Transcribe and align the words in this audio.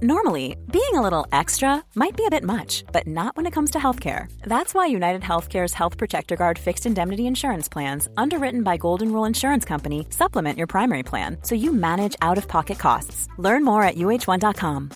Normally, 0.00 0.56
being 0.72 0.94
a 0.94 1.02
little 1.02 1.26
extra 1.32 1.82
might 1.94 2.16
be 2.16 2.24
a 2.26 2.30
bit 2.30 2.42
much, 2.44 2.84
but 2.92 3.06
not 3.06 3.36
when 3.36 3.46
it 3.46 3.52
comes 3.52 3.70
to 3.72 3.78
healthcare. 3.78 4.26
That's 4.46 4.74
why 4.74 4.86
United 4.86 5.22
Healthcare's 5.22 5.74
Health 5.74 5.98
Protector 5.98 6.36
Guard 6.36 6.58
fixed 6.58 6.86
indemnity 6.86 7.26
insurance 7.26 7.68
plans, 7.68 8.08
underwritten 8.16 8.62
by 8.62 8.78
Golden 8.78 9.12
Rule 9.12 9.26
Insurance 9.28 9.64
Company, 9.68 10.06
supplement 10.10 10.56
your 10.58 10.66
primary 10.66 11.02
plan 11.02 11.36
so 11.42 11.54
you 11.54 11.72
manage 11.72 12.16
out 12.22 12.38
of 12.38 12.48
pocket 12.48 12.78
costs. 12.78 13.28
Learn 13.38 13.64
more 13.64 13.82
at 13.84 13.96
uh1.com. 13.96 14.90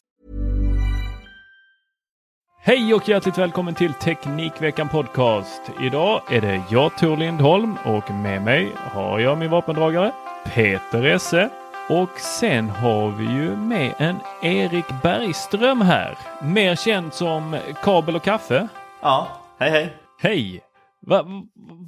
Hej 2.62 2.94
och 2.94 3.08
hjärtligt 3.08 3.38
välkommen 3.38 3.74
till 3.74 3.92
Teknikveckan 3.92 4.88
Podcast. 4.88 5.62
Idag 5.82 6.22
är 6.30 6.40
det 6.40 6.62
jag 6.70 6.98
Tor 6.98 7.16
Lindholm 7.16 7.76
och 7.84 8.10
med 8.10 8.42
mig 8.42 8.72
har 8.76 9.18
jag 9.20 9.38
min 9.38 9.50
vapendragare 9.50 10.12
Peter 10.54 11.06
Esse. 11.06 11.50
Och 11.88 12.20
sen 12.20 12.68
har 12.68 13.10
vi 13.10 13.24
ju 13.24 13.56
med 13.56 13.94
en 13.98 14.16
Erik 14.42 14.84
Bergström 15.02 15.80
här. 15.80 16.18
Mer 16.42 16.76
känd 16.76 17.14
som 17.14 17.56
Kabel 17.82 18.16
och 18.16 18.22
Kaffe. 18.22 18.68
Ja, 19.00 19.28
hej 19.58 19.70
hej. 19.70 19.96
Hej! 20.20 20.65
Va, 21.08 21.26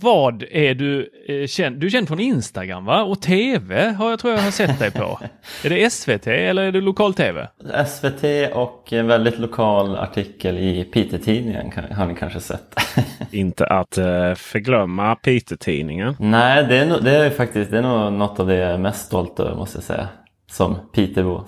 vad 0.00 0.44
är 0.50 0.74
du 0.74 1.10
eh, 1.28 1.46
känd? 1.46 1.76
Du 1.76 1.86
är 1.86 1.90
känd 1.90 2.08
från 2.08 2.20
Instagram 2.20 2.84
va? 2.84 3.02
Och 3.02 3.22
TV 3.22 3.88
har 3.88 4.10
jag 4.10 4.18
tror 4.18 4.32
jag 4.32 4.40
har 4.40 4.50
sett 4.50 4.78
dig 4.78 4.90
på. 4.90 5.20
är 5.64 5.70
det 5.70 5.90
SVT 5.90 6.26
eller 6.26 6.62
är 6.62 6.72
det 6.72 6.80
lokal-TV? 6.80 7.48
SVT 7.86 8.52
och 8.54 8.92
en 8.92 9.06
väldigt 9.06 9.38
lokal 9.38 9.96
artikel 9.96 10.58
i 10.58 10.84
Piteå-tidningen 10.84 11.72
har 11.92 12.06
ni 12.06 12.14
kanske 12.14 12.40
sett. 12.40 12.74
Inte 13.30 13.66
att 13.66 13.98
uh, 13.98 14.34
förglömma 14.34 15.16
Piteå-tidningen. 15.16 16.16
Nej, 16.18 16.66
det 16.68 16.76
är, 16.76 16.86
no 16.86 17.00
det 17.00 17.16
är 17.16 17.30
faktiskt 17.30 17.70
det 17.70 17.78
är 17.78 17.82
nog 17.82 18.12
något 18.12 18.40
av 18.40 18.46
det 18.46 18.56
jag 18.56 18.70
är 18.70 18.78
mest 18.78 19.06
stolt 19.06 19.40
över 19.40 19.56
måste 19.56 19.76
jag 19.76 19.84
säga. 19.84 20.08
Som 20.50 20.76
Pitebo. 20.92 21.44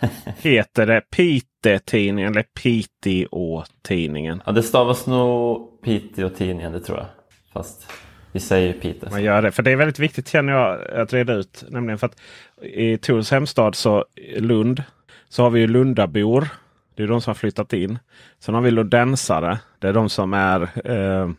Heter 0.42 0.86
det 0.86 1.00
Piteå-tidningen 1.00 2.32
eller 2.32 2.44
Piteå-tidningen? 2.62 4.42
Ja, 4.46 4.52
det 4.52 4.62
stavas 4.62 5.06
nog 5.06 5.77
Piteå-tidningen, 5.82 6.72
det 6.72 6.80
tror 6.80 6.98
jag. 6.98 7.06
Fast 7.52 7.92
vi 8.32 8.40
säger 8.40 8.72
Piteå. 8.72 9.10
Man 9.10 9.22
gör 9.22 9.42
det, 9.42 9.52
för 9.52 9.62
det 9.62 9.70
är 9.70 9.76
väldigt 9.76 9.98
viktigt 9.98 10.28
känner 10.28 10.52
jag 10.52 10.90
att 10.90 11.12
reda 11.12 11.34
ut. 11.34 11.64
Nämligen 11.68 11.98
för 11.98 12.06
att 12.06 12.16
i 12.62 12.96
Tors 12.96 13.30
hemstad, 13.30 13.74
så 13.74 14.04
Lund, 14.36 14.82
så 15.28 15.42
har 15.42 15.50
vi 15.50 15.60
ju 15.60 15.66
Lundabor. 15.66 16.48
Det 16.94 17.02
är 17.02 17.06
de 17.06 17.20
som 17.20 17.30
har 17.30 17.34
flyttat 17.34 17.72
in. 17.72 17.98
Sen 18.38 18.54
har 18.54 18.62
vi 18.62 18.70
lundensare. 18.70 19.58
Det 19.78 19.88
är 19.88 19.92
de 19.92 20.08
som 20.08 20.34
är 20.34 20.62
eh, 20.84 21.30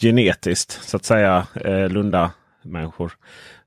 genetiskt 0.00 0.70
så 0.82 0.96
att 0.96 1.04
säga 1.04 1.46
eh, 1.54 1.88
Lunda-människor. 1.88 3.12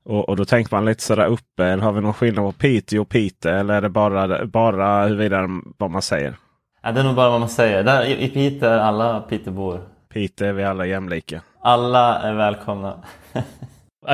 Och, 0.02 0.28
och, 0.28 0.36
då 0.36 0.44
tänker 0.44 0.74
man 0.74 0.84
lite 0.84 1.02
sådär 1.02 1.26
uppe. 1.26 1.64
Eller 1.64 1.82
har 1.82 1.92
vi 1.92 2.00
någon 2.00 2.14
skillnad 2.14 2.44
på 2.44 2.52
Piteå 2.52 3.02
och 3.02 3.08
Pite? 3.08 3.50
Eller 3.50 3.74
är 3.74 3.80
det 3.80 3.88
bara, 3.88 4.46
bara 4.46 5.06
huruvida 5.06 5.48
vad 5.76 5.90
man 5.90 6.02
säger? 6.02 6.36
Ja, 6.82 6.92
det 6.92 7.00
är 7.00 7.04
nog 7.04 7.14
bara 7.14 7.30
vad 7.30 7.40
man 7.40 7.48
säger. 7.48 7.84
Där, 7.84 8.04
I, 8.04 8.24
i 8.24 8.28
Piteå 8.28 8.68
är 8.68 8.78
alla 8.78 9.20
Pitebor. 9.20 9.80
Piteå 10.08 10.48
är 10.48 10.52
vi 10.52 10.64
alla 10.64 10.86
jämlika. 10.86 11.42
Alla 11.62 12.22
är 12.22 12.34
välkomna. 12.34 13.02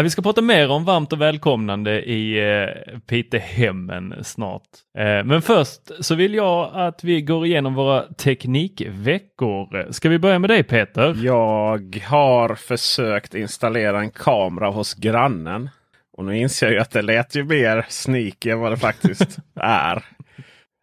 vi 0.02 0.10
ska 0.10 0.22
prata 0.22 0.42
mer 0.42 0.70
om 0.70 0.84
varmt 0.84 1.12
och 1.12 1.20
välkomnande 1.20 2.02
i 2.02 2.52
eh, 2.52 2.98
Pitehemmen 2.98 4.14
snart. 4.22 4.62
Eh, 4.98 5.24
men 5.24 5.42
först 5.42 5.80
så 6.00 6.14
vill 6.14 6.34
jag 6.34 6.70
att 6.74 7.04
vi 7.04 7.22
går 7.22 7.46
igenom 7.46 7.74
våra 7.74 8.02
teknikveckor. 8.02 9.92
Ska 9.92 10.08
vi 10.08 10.18
börja 10.18 10.38
med 10.38 10.50
dig 10.50 10.62
Peter? 10.62 11.16
Jag 11.22 12.02
har 12.06 12.54
försökt 12.54 13.34
installera 13.34 14.00
en 14.00 14.10
kamera 14.10 14.70
hos 14.70 14.94
grannen. 14.94 15.70
Och 16.16 16.24
nu 16.24 16.38
inser 16.38 16.70
jag 16.70 16.82
att 16.82 16.90
det 16.90 17.02
lät 17.02 17.34
ju 17.34 17.44
mer 17.44 17.86
sneaky 17.88 18.50
än 18.50 18.60
vad 18.60 18.72
det 18.72 18.76
faktiskt 18.76 19.38
är. 19.60 20.04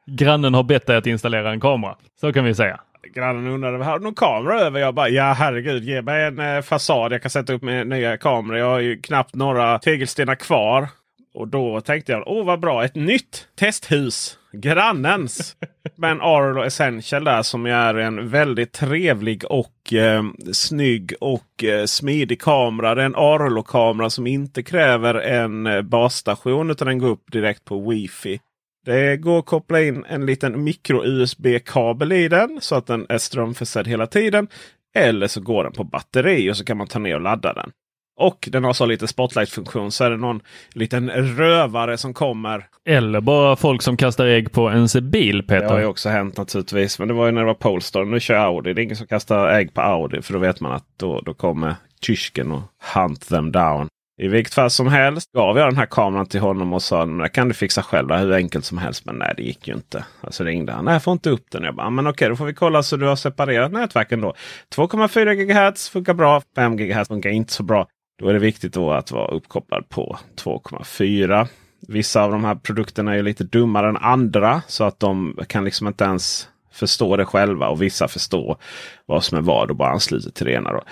Grannen 0.06 0.54
har 0.54 0.64
bett 0.64 0.88
dig 0.88 0.98
att 0.98 1.08
installera 1.08 1.52
en 1.52 1.60
kamera. 1.60 1.96
Så 2.22 2.34
kan 2.34 2.46
vi 2.46 2.56
säga. 2.56 2.80
Grannen 3.07 3.47
undrade, 3.47 3.84
har 3.84 4.00
du 4.00 4.03
någon 4.03 4.16
kamera 4.16 4.59
över? 4.59 4.79
Jag 4.79 4.94
bara, 4.94 5.09
ja 5.09 5.34
herregud, 5.34 5.84
ge 5.84 6.01
mig 6.01 6.25
en 6.25 6.39
eh, 6.39 6.62
fasad 6.62 7.13
jag 7.13 7.22
kan 7.22 7.31
sätta 7.31 7.53
upp 7.53 7.62
med 7.62 7.88
nya 7.88 8.17
kameror. 8.17 8.57
Jag 8.57 8.69
har 8.69 8.79
ju 8.79 9.01
knappt 9.01 9.35
några 9.35 9.79
tegelstenar 9.79 10.35
kvar. 10.35 10.88
Och 11.34 11.47
då 11.47 11.81
tänkte 11.81 12.12
jag, 12.12 12.23
åh 12.25 12.45
vad 12.45 12.59
bra, 12.59 12.85
ett 12.85 12.95
nytt 12.95 13.47
testhus. 13.59 14.38
Grannens. 14.53 15.56
Med 15.95 16.12
en 16.12 16.22
Arlo 16.22 16.63
Essential 16.63 17.23
där 17.23 17.44
som 17.44 17.66
är 17.66 17.95
en 17.95 18.29
väldigt 18.29 18.72
trevlig 18.72 19.45
och 19.45 19.94
eh, 19.94 20.23
snygg 20.53 21.13
och 21.19 21.63
eh, 21.63 21.85
smidig 21.85 22.41
kamera. 22.41 22.95
Det 22.95 23.01
är 23.01 23.06
en 23.06 23.16
Arlo-kamera 23.16 24.09
som 24.09 24.28
inte 24.28 24.63
kräver 24.63 25.16
en 25.16 25.68
eh, 25.68 25.81
basstation 25.81 26.72
utan 26.72 26.88
den 26.88 27.00
går 27.00 27.07
upp 27.07 27.31
direkt 27.31 27.66
på 27.66 27.89
wifi. 27.89 28.39
Det 28.86 29.18
går 29.18 29.40
att 29.40 29.46
koppla 29.46 29.81
in 29.81 30.06
en 30.09 30.25
liten 30.25 30.64
micro-USB-kabel 30.64 32.12
i 32.12 32.28
den 32.28 32.58
så 32.62 32.75
att 32.75 32.88
den 32.88 33.06
är 33.09 33.18
strömförsedd 33.18 33.88
hela 33.88 34.08
tiden. 34.08 34.47
Eller 34.96 35.28
så 35.28 35.42
går 35.42 35.64
den 35.64 35.74
på 35.74 35.84
batteri 35.84 36.52
och 36.52 36.58
så 36.58 36.66
kan 36.66 36.78
man 36.78 36.88
ta 36.88 37.00
ner 37.00 37.16
och 37.16 37.22
ladda 37.22 37.53
den. 37.53 37.72
Och 38.18 38.50
den 38.52 38.64
har 38.64 38.74
så 38.74 38.86
lite 38.86 39.08
spotlight-funktion 39.08 39.92
så 39.92 40.03
är 40.03 40.09
det 40.09 40.18
någon 40.18 40.42
liten 40.74 41.09
rövare 41.09 41.97
som 41.97 42.14
kommer. 42.14 42.66
Eller 42.86 43.22
bara 43.22 43.56
folk 43.56 43.81
som 43.81 43.97
kastar 43.97 44.25
ägg 44.25 44.52
på 44.52 44.72
ens 44.72 44.96
bil 44.96 45.44
Peter. 45.44 45.62
Det 45.62 45.74
har 45.74 45.80
ju 45.80 45.86
också 45.86 46.09
hänt 46.09 46.38
naturligtvis. 46.38 47.00
Men 47.00 47.08
det 47.08 47.13
var 47.13 47.25
ju 47.25 47.31
när 47.31 47.42
det 47.42 47.48
var 47.48 47.53
Polestar. 47.53 48.06
Nu 48.06 48.19
kör 48.19 48.36
jag 48.36 48.44
Audi. 48.44 48.74
Det 48.74 48.81
är 48.81 48.84
ingen 48.84 48.96
som 48.96 49.08
kastar 49.08 49.48
ägg 49.48 49.74
på 49.74 49.81
Audi. 49.81 50.22
För 50.22 50.34
då 50.34 50.40
vet 50.40 50.59
man 50.59 50.72
att 50.72 50.86
då, 50.98 51.22
då 51.22 51.34
kommer 51.34 51.75
tysken 52.02 52.52
och 52.52 52.62
hunt 52.96 53.28
them 53.30 53.52
down. 53.52 53.88
I 54.22 54.28
vilket 54.28 54.54
fall 54.54 54.70
som 54.70 54.88
helst 54.88 55.32
gav 55.32 55.58
jag 55.58 55.68
den 55.68 55.78
här 55.78 55.86
kameran 55.86 56.26
till 56.26 56.40
honom 56.40 56.74
och 56.74 56.84
sa 56.84 57.06
det 57.06 57.30
kan 57.30 57.48
du 57.48 57.54
fixa 57.54 57.84
själv. 57.84 58.12
Hur 58.12 58.34
enkelt 58.34 58.66
som 58.66 58.78
helst. 58.78 59.06
Men 59.06 59.16
nej 59.16 59.34
det 59.38 59.44
gick 59.44 59.68
ju 59.68 59.74
inte. 59.74 60.06
Så 60.30 60.44
ringde 60.44 60.72
han. 60.72 60.86
Nej 60.86 60.94
jag 60.94 61.04
får 61.04 61.12
inte 61.12 61.30
upp 61.30 61.52
den. 61.52 61.64
Jag 61.64 61.76
bara, 61.76 61.90
men 61.90 62.08
okej 62.08 62.30
då 62.30 62.36
får 62.36 62.46
vi 62.46 62.54
kolla 62.54 62.84
så 62.84 62.98
du 62.98 63.06
har 63.06 63.16
separerat 63.16 63.72
nätverken 63.72 64.22
då. 64.22 64.34
2,4 64.76 65.34
GHz 65.34 65.90
funkar 65.90 66.14
bra. 66.14 66.42
5 66.56 66.78
GHz 66.78 67.08
funkar 67.08 67.30
inte 67.30 67.54
så 67.54 67.64
bra. 67.64 67.88
Då 68.20 68.28
är 68.28 68.34
det 68.34 68.40
viktigt 68.40 68.74
då 68.74 68.92
att 68.92 69.12
vara 69.12 69.28
uppkopplad 69.28 69.90
på 69.90 70.18
2,4. 70.44 71.48
Vissa 71.88 72.24
av 72.24 72.31
de 72.31 72.44
här 72.44 72.56
produkterna 72.56 73.16
är 73.16 73.24
lite 73.24 73.44
dummare 73.44 73.90
än 73.90 73.98
andra. 73.98 74.62
Så 74.68 74.84
att 74.84 75.00
de 75.00 75.40
kan 75.48 75.64
liksom 75.64 75.88
inte 75.88 76.04
ens 76.04 76.48
förstå 76.74 77.18
det 77.18 77.25
själva. 77.25 77.68
Och 77.68 77.81
vissa 77.81 78.07
förstår 78.07 78.57
vad 79.06 79.24
som 79.24 79.38
är 79.38 79.42
vad 79.42 79.69
och 79.69 79.75
bara 79.75 79.92
ansluter 79.92 80.31
till 80.31 80.45
det 80.45 80.54
ena. 80.54 80.74
Då. 80.74 80.84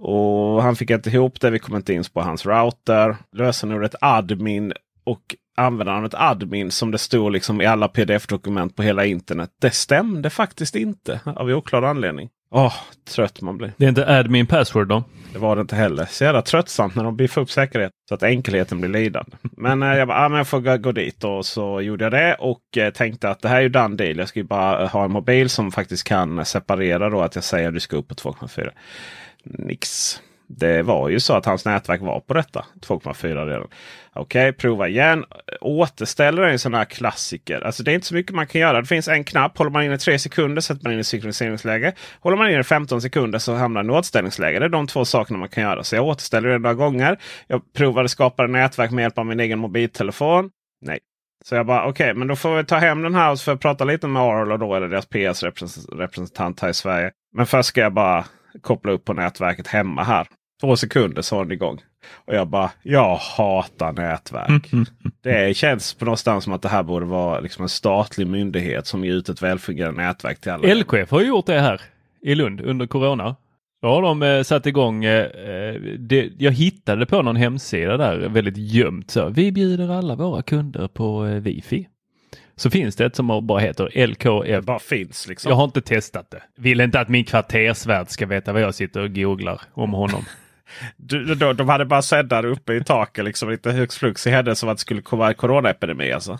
Och 0.00 0.62
han 0.62 0.76
fick 0.76 0.90
inte 0.90 1.10
ihop 1.10 1.40
det. 1.40 1.50
Vi 1.50 1.58
kom 1.58 1.76
inte 1.76 1.94
in 1.94 2.04
på 2.12 2.20
hans 2.20 2.46
router. 2.46 3.16
Lösenordet 3.32 3.94
admin 4.00 4.72
och 5.04 5.36
användarnamnet 5.56 6.14
admin 6.14 6.70
som 6.70 6.90
det 6.90 6.98
stod 6.98 7.32
liksom 7.32 7.60
i 7.60 7.66
alla 7.66 7.88
pdf-dokument 7.88 8.76
på 8.76 8.82
hela 8.82 9.04
internet. 9.04 9.50
Det 9.60 9.70
stämde 9.70 10.30
faktiskt 10.30 10.76
inte 10.76 11.20
av 11.24 11.48
oklar 11.48 11.82
anledning. 11.82 12.28
Åh, 12.50 12.66
oh, 12.66 12.74
trött 13.14 13.40
man 13.40 13.58
blir. 13.58 13.72
Det 13.76 13.84
är 13.84 13.88
inte 13.88 14.18
admin 14.18 14.46
password 14.46 14.88
då? 14.88 15.04
Det 15.32 15.38
var 15.38 15.56
det 15.56 15.60
inte 15.60 15.76
heller. 15.76 16.06
Så 16.10 16.24
jävla 16.24 16.42
tröttsamt 16.42 16.94
när 16.94 17.04
de 17.04 17.16
biffar 17.16 17.42
upp 17.42 17.50
säkerhet 17.50 17.92
så 18.08 18.14
att 18.14 18.22
enkelheten 18.22 18.80
blir 18.80 18.90
lidande. 18.90 19.36
Men 19.42 19.82
eh, 19.82 19.88
jag 19.88 20.08
bara, 20.08 20.24
ah, 20.24 20.28
men 20.28 20.38
jag 20.38 20.48
får 20.48 20.76
gå, 20.78 20.92
dit 20.92 21.24
och 21.24 21.46
så 21.46 21.80
gjorde 21.80 22.04
jag 22.04 22.12
det 22.12 22.34
och 22.34 22.78
eh, 22.78 22.92
tänkte 22.92 23.30
att 23.30 23.40
det 23.40 23.48
här 23.48 23.56
är 23.56 23.60
ju 23.60 23.68
done 23.68 23.96
deal. 23.96 24.18
Jag 24.18 24.28
ska 24.28 24.40
ju 24.40 24.44
bara 24.44 24.86
ha 24.86 25.04
en 25.04 25.10
mobil 25.10 25.48
som 25.48 25.72
faktiskt 25.72 26.04
kan 26.04 26.44
separera 26.44 27.10
då 27.10 27.20
att 27.20 27.34
jag 27.34 27.44
säger 27.44 27.68
att 27.68 27.74
du 27.74 27.80
ska 27.80 27.96
upp 27.96 28.08
på 28.08 28.14
2,4 28.14 28.70
nix. 29.58 30.16
Det 30.50 30.82
var 30.82 31.08
ju 31.08 31.20
så 31.20 31.34
att 31.34 31.46
hans 31.46 31.64
nätverk 31.64 32.00
var 32.00 32.20
på 32.20 32.34
detta 32.34 32.64
2,4 32.86 33.46
redan. 33.46 33.68
Okej, 34.12 34.52
prova 34.52 34.88
igen. 34.88 35.24
Återställer 35.60 36.42
är 36.42 36.48
en 36.48 36.58
sån 36.58 36.74
här 36.74 36.84
klassiker. 36.84 37.60
Alltså 37.60 37.82
det 37.82 37.92
är 37.92 37.94
inte 37.94 38.06
så 38.06 38.14
mycket 38.14 38.34
man 38.34 38.46
kan 38.46 38.60
göra. 38.60 38.80
Det 38.80 38.86
finns 38.86 39.08
en 39.08 39.24
knapp. 39.24 39.58
Håller 39.58 39.70
man 39.70 39.84
inne 39.84 39.98
3 39.98 40.18
sekunder 40.18 40.60
sätter 40.60 40.84
man 40.84 40.92
in 40.92 40.98
i 40.98 41.04
synkroniseringsläge. 41.04 41.92
Håller 42.20 42.36
man 42.36 42.50
inne 42.50 42.64
15 42.64 43.02
sekunder 43.02 43.38
så 43.38 43.54
hamnar 43.54 43.82
man 43.82 43.94
i 43.94 43.98
återställningsläge. 43.98 44.58
Det 44.58 44.64
är 44.64 44.68
de 44.68 44.86
två 44.86 45.04
sakerna 45.04 45.38
man 45.38 45.48
kan 45.48 45.62
göra. 45.62 45.84
Så 45.84 45.96
jag 45.96 46.06
återställer 46.06 46.48
det 46.48 46.58
några 46.58 46.74
gånger. 46.74 47.18
Jag 47.46 47.72
provade 47.72 48.08
skapa 48.08 48.46
nätverk 48.46 48.90
med 48.90 49.02
hjälp 49.02 49.18
av 49.18 49.26
min 49.26 49.40
egen 49.40 49.58
mobiltelefon. 49.58 50.50
Nej. 50.80 50.98
Så 51.44 51.54
jag 51.54 51.66
bara 51.66 51.80
okej, 51.80 51.90
okay, 51.90 52.14
men 52.14 52.28
då 52.28 52.36
får 52.36 52.56
vi 52.56 52.64
ta 52.64 52.76
hem 52.76 53.02
den 53.02 53.14
här 53.14 53.30
och 53.30 53.38
så 53.38 53.44
får 53.44 53.52
jag 53.52 53.60
prata 53.60 53.84
lite 53.84 54.06
med 54.06 54.22
Arlo 54.22 54.56
då, 54.56 54.74
eller 54.74 54.88
deras 54.88 55.06
PS 55.06 55.42
representant 55.92 56.60
här 56.60 56.68
i 56.68 56.74
Sverige. 56.74 57.10
Men 57.36 57.46
först 57.46 57.68
ska 57.68 57.80
jag 57.80 57.92
bara 57.92 58.24
koppla 58.60 58.92
upp 58.92 59.04
på 59.04 59.12
nätverket 59.12 59.66
hemma 59.66 60.02
här. 60.02 60.26
Två 60.60 60.76
sekunder 60.76 61.22
så 61.22 61.36
var 61.36 61.44
den 61.44 61.52
igång. 61.52 61.80
Och 62.26 62.34
jag 62.34 62.48
bara, 62.48 62.70
jag 62.82 63.16
hatar 63.16 63.92
nätverk. 63.92 64.70
det 65.22 65.56
känns 65.56 65.94
på 65.94 66.04
någonstans 66.04 66.44
som 66.44 66.52
att 66.52 66.62
det 66.62 66.68
här 66.68 66.82
borde 66.82 67.06
vara 67.06 67.40
liksom 67.40 67.62
en 67.62 67.68
statlig 67.68 68.26
myndighet 68.26 68.86
som 68.86 69.04
ger 69.04 69.12
ut 69.12 69.28
ett 69.28 69.42
välfungerande 69.42 70.02
nätverk 70.02 70.40
till 70.40 70.52
alla. 70.52 70.74
LKF 70.74 71.10
har 71.10 71.20
gjort 71.20 71.46
det 71.46 71.60
här 71.60 71.80
i 72.22 72.34
Lund 72.34 72.60
under 72.60 72.86
Corona. 72.86 73.36
Då 73.82 73.88
har 73.88 74.02
de 74.02 74.22
eh, 74.22 74.42
satt 74.42 74.66
igång, 74.66 75.04
eh, 75.04 75.24
eh, 75.24 75.74
det, 75.98 76.30
jag 76.38 76.52
hittade 76.52 77.06
på 77.06 77.22
någon 77.22 77.36
hemsida 77.36 77.96
där 77.96 78.28
väldigt 78.28 78.56
gömt 78.56 79.10
så. 79.10 79.28
Vi 79.28 79.52
bjuder 79.52 79.88
alla 79.88 80.14
våra 80.14 80.42
kunder 80.42 80.88
på 80.88 81.26
eh, 81.26 81.34
wifi. 81.34 81.88
Så 82.58 82.70
finns 82.70 82.96
det 82.96 83.04
ett 83.04 83.16
som 83.16 83.46
bara 83.46 83.58
heter 83.58 84.06
LKF. 84.06 84.46
Det 84.46 84.62
bara 84.62 84.78
finns 84.78 85.28
liksom. 85.28 85.50
Jag 85.50 85.56
har 85.56 85.64
inte 85.64 85.80
testat 85.80 86.30
det. 86.30 86.42
Vill 86.56 86.80
inte 86.80 87.00
att 87.00 87.08
min 87.08 87.24
kvartersvärd 87.24 88.08
ska 88.08 88.26
veta 88.26 88.52
vad 88.52 88.62
jag 88.62 88.74
sitter 88.74 89.02
och 89.02 89.14
googlar 89.14 89.60
om 89.74 89.92
honom. 89.92 90.24
Du, 90.96 91.34
de, 91.34 91.56
de 91.56 91.68
hade 91.68 91.84
bara 91.84 92.02
sändare 92.02 92.48
uppe 92.48 92.74
i 92.74 92.84
taket, 92.84 93.24
liksom 93.24 93.50
lite 93.50 93.70
högst 93.70 93.98
flux 93.98 94.26
i 94.26 94.30
händelse 94.30 94.66
av 94.66 94.70
att 94.70 94.76
det 94.76 94.80
skulle 94.80 95.02
komma 95.02 95.28
en 95.28 95.34
coronaepidemi. 95.34 96.12
Alltså. 96.12 96.38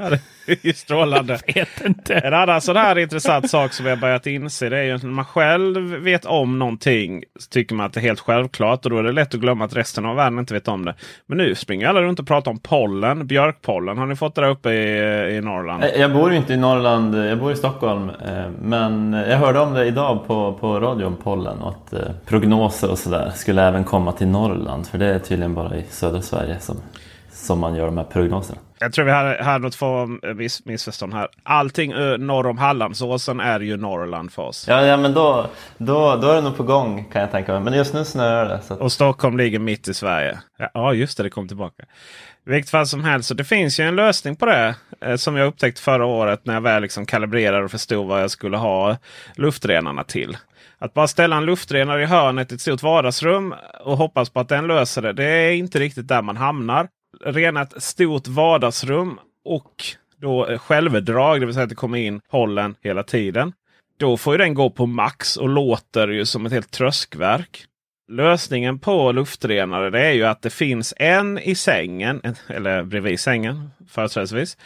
Ja, 0.00 0.10
det 0.46 0.64
är 0.68 0.72
strålande. 0.72 1.38
Jag 1.46 1.54
vet 1.54 1.84
inte. 1.86 2.14
En 2.14 2.34
annan 2.34 2.60
sån 2.60 2.76
här 2.76 2.98
intressant 2.98 3.50
sak 3.50 3.72
som 3.72 3.86
jag 3.86 4.00
börjat 4.00 4.26
inse 4.26 4.68
det 4.68 4.78
är 4.78 4.82
ju 4.82 4.92
att 4.92 5.02
när 5.02 5.10
man 5.10 5.24
själv 5.24 5.90
vet 5.90 6.24
om 6.24 6.58
någonting 6.58 7.24
så 7.38 7.48
tycker 7.48 7.74
man 7.74 7.86
att 7.86 7.92
det 7.92 8.00
är 8.00 8.02
helt 8.02 8.20
självklart 8.20 8.84
och 8.84 8.90
då 8.90 8.98
är 8.98 9.02
det 9.02 9.12
lätt 9.12 9.34
att 9.34 9.40
glömma 9.40 9.64
att 9.64 9.76
resten 9.76 10.06
av 10.06 10.16
världen 10.16 10.38
inte 10.38 10.54
vet 10.54 10.68
om 10.68 10.84
det. 10.84 10.94
Men 11.26 11.38
nu 11.38 11.54
springer 11.54 11.88
alla 11.88 12.02
runt 12.02 12.20
och 12.20 12.26
pratar 12.26 12.50
om 12.50 12.58
pollen, 12.58 13.26
björkpollen. 13.26 13.98
Har 13.98 14.06
ni 14.06 14.16
fått 14.16 14.34
det 14.34 14.40
där 14.40 14.48
uppe 14.48 14.70
i, 14.70 15.36
i 15.36 15.40
Norrland? 15.40 15.84
Jag 15.96 16.12
bor 16.12 16.30
ju 16.30 16.36
inte 16.36 16.52
i 16.52 16.56
Norrland, 16.56 17.16
jag 17.16 17.38
bor 17.38 17.52
i 17.52 17.56
Stockholm. 17.56 18.10
Eh, 18.10 18.50
men 18.62 19.12
jag 19.12 19.38
hörde 19.38 19.60
om 19.60 19.74
det 19.74 19.86
idag 19.86 20.26
på, 20.26 20.52
på 20.60 20.80
radion, 20.80 21.16
pollen, 21.22 21.58
och 21.58 21.68
att 21.68 21.92
eh, 21.92 22.00
prognoser 22.26 22.90
och 22.90 22.98
sådär 22.98 23.32
skulle 23.34 23.62
även 23.62 23.84
komma 23.84 24.12
till 24.12 24.28
Norrland. 24.28 24.86
För 24.86 24.98
det 24.98 25.06
är 25.06 25.18
tydligen 25.18 25.54
bara 25.54 25.76
i 25.76 25.84
södra 25.90 26.22
Sverige 26.22 26.60
som, 26.60 26.76
som 27.32 27.58
man 27.58 27.74
gör 27.74 27.86
de 27.86 27.96
här 27.96 28.04
prognoserna. 28.04 28.58
Jag 28.84 28.92
tror 28.92 29.04
vi 29.04 29.10
hade, 29.10 29.44
hade 29.44 29.58
något 29.58 29.74
form 29.74 30.20
miss, 30.36 30.64
missförstånd 30.64 31.14
här. 31.14 31.28
Allting 31.42 31.90
norr 32.18 32.46
om 32.46 32.58
Hallandsåsen 32.58 33.40
är 33.40 33.60
ju 33.60 33.76
Norrland 33.76 34.32
för 34.32 34.42
oss. 34.42 34.66
Ja, 34.68 34.86
ja 34.86 34.96
men 34.96 35.14
då, 35.14 35.46
då, 35.78 36.16
då 36.16 36.28
är 36.28 36.34
det 36.34 36.40
nog 36.40 36.56
på 36.56 36.62
gång 36.62 37.04
kan 37.12 37.20
jag 37.20 37.30
tänka 37.30 37.52
mig. 37.52 37.60
Men 37.60 37.72
just 37.72 37.94
nu 37.94 38.04
snöar 38.04 38.44
det. 38.48 38.60
Så. 38.62 38.74
Och 38.74 38.92
Stockholm 38.92 39.36
ligger 39.36 39.58
mitt 39.58 39.88
i 39.88 39.94
Sverige. 39.94 40.38
Ja, 40.74 40.94
just 40.94 41.16
det, 41.16 41.22
det 41.22 41.30
kom 41.30 41.48
tillbaka. 41.48 41.84
Vilket 42.46 42.70
fall 42.70 42.86
som 42.86 43.04
helst, 43.04 43.28
så 43.28 43.34
det 43.34 43.44
finns 43.44 43.80
ju 43.80 43.84
en 43.84 43.96
lösning 43.96 44.36
på 44.36 44.46
det. 44.46 44.74
Eh, 45.00 45.16
som 45.16 45.36
jag 45.36 45.46
upptäckte 45.46 45.82
förra 45.82 46.06
året 46.06 46.46
när 46.46 46.54
jag 46.54 46.60
väl 46.60 46.82
liksom 46.82 47.06
kalibrerade 47.06 47.64
och 47.64 47.70
förstod 47.70 48.06
vad 48.06 48.22
jag 48.22 48.30
skulle 48.30 48.56
ha 48.56 48.96
luftrenarna 49.36 50.04
till. 50.04 50.36
Att 50.78 50.94
bara 50.94 51.08
ställa 51.08 51.36
en 51.36 51.44
luftrenare 51.44 52.02
i 52.02 52.06
hörnet 52.06 52.52
i 52.52 52.54
ett 52.54 52.60
stort 52.60 52.82
vardagsrum 52.82 53.54
och 53.84 53.96
hoppas 53.96 54.30
på 54.30 54.40
att 54.40 54.48
den 54.48 54.66
löser 54.66 55.02
det. 55.02 55.12
Det 55.12 55.24
är 55.24 55.52
inte 55.52 55.78
riktigt 55.78 56.08
där 56.08 56.22
man 56.22 56.36
hamnar 56.36 56.88
rena 57.20 57.62
ett 57.62 57.82
stort 57.82 58.28
vardagsrum 58.28 59.18
och 59.44 59.84
då 60.20 60.46
eh, 60.46 60.58
självdrag, 60.58 61.40
det 61.40 61.46
vill 61.46 61.54
säga 61.54 61.62
att 61.62 61.68
det 61.68 61.74
kommer 61.74 61.98
in 61.98 62.20
pollen 62.30 62.74
hela 62.80 63.02
tiden. 63.02 63.52
Då 63.98 64.16
får 64.16 64.34
ju 64.34 64.38
den 64.38 64.54
gå 64.54 64.70
på 64.70 64.86
max 64.86 65.36
och 65.36 65.48
låter 65.48 66.08
ju 66.08 66.26
som 66.26 66.46
ett 66.46 66.52
helt 66.52 66.70
tröskverk. 66.70 67.64
Lösningen 68.08 68.78
på 68.78 69.12
luftrenare 69.12 69.90
det 69.90 70.00
är 70.00 70.12
ju 70.12 70.24
att 70.24 70.42
det 70.42 70.50
finns 70.50 70.94
en 70.96 71.38
i 71.38 71.54
sängen, 71.54 72.20
eller 72.46 72.82
bredvid 72.82 73.20
sängen 73.20 73.70
företrädesvis 73.88 74.56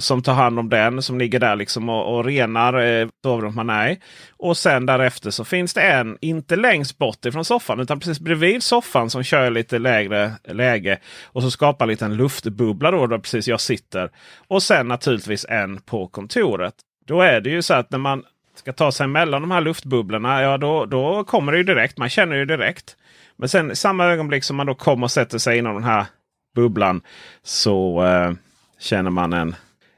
som 0.00 0.22
tar 0.22 0.34
hand 0.34 0.58
om 0.58 0.68
den 0.68 1.02
som 1.02 1.18
ligger 1.18 1.38
där 1.38 1.56
liksom 1.56 1.88
och, 1.88 2.16
och 2.16 2.24
renar 2.24 2.80
eh, 2.80 3.08
sovrummet 3.22 3.54
man 3.54 3.70
är 3.70 3.88
i. 3.88 3.98
Och 4.36 4.56
sen 4.56 4.86
därefter 4.86 5.30
så 5.30 5.44
finns 5.44 5.74
det 5.74 5.82
en, 5.82 6.18
inte 6.20 6.56
längst 6.56 6.98
bort 6.98 7.24
ifrån 7.24 7.44
soffan 7.44 7.80
utan 7.80 8.00
precis 8.00 8.20
bredvid 8.20 8.62
soffan 8.62 9.10
som 9.10 9.22
kör 9.22 9.50
lite 9.50 9.78
lägre 9.78 10.32
läge. 10.44 10.98
Och 11.24 11.42
så 11.42 11.50
skapar 11.50 11.84
en 11.84 11.90
liten 11.90 12.16
luftbubbla 12.16 12.90
då, 12.90 13.06
där 13.06 13.18
precis 13.18 13.48
jag 13.48 13.60
sitter. 13.60 14.10
Och 14.48 14.62
sen 14.62 14.88
naturligtvis 14.88 15.46
en 15.48 15.80
på 15.80 16.06
kontoret. 16.06 16.74
Då 17.06 17.20
är 17.20 17.40
det 17.40 17.50
ju 17.50 17.62
så 17.62 17.74
att 17.74 17.90
när 17.90 17.98
man 17.98 18.24
ska 18.54 18.72
ta 18.72 18.92
sig 18.92 19.06
mellan 19.06 19.42
de 19.42 19.50
här 19.50 19.60
luftbubblorna, 19.60 20.42
ja 20.42 20.58
då, 20.58 20.86
då 20.86 21.24
kommer 21.24 21.52
det 21.52 21.58
ju 21.58 21.64
direkt. 21.64 21.98
Man 21.98 22.08
känner 22.08 22.36
ju 22.36 22.44
direkt. 22.44 22.96
Men 23.36 23.48
sen 23.48 23.70
i 23.70 23.76
samma 23.76 24.04
ögonblick 24.04 24.44
som 24.44 24.56
man 24.56 24.66
då 24.66 24.74
kommer 24.74 25.04
och 25.04 25.10
sätter 25.10 25.38
sig 25.38 25.58
inom 25.58 25.74
den 25.74 25.84
här 25.84 26.06
bubblan 26.54 27.00
så 27.42 28.04
eh, 28.04 28.32
känner 28.78 29.10
man 29.10 29.32
en 29.32 29.54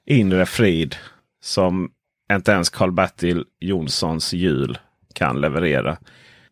inre 0.07 0.47
frid 0.47 0.97
som 1.43 1.91
inte 2.33 2.53
ens 2.53 2.71
Karl-Bertil 2.71 3.45
Jonssons 3.61 4.33
jul 4.33 4.79
kan 5.15 5.41
leverera. 5.41 5.99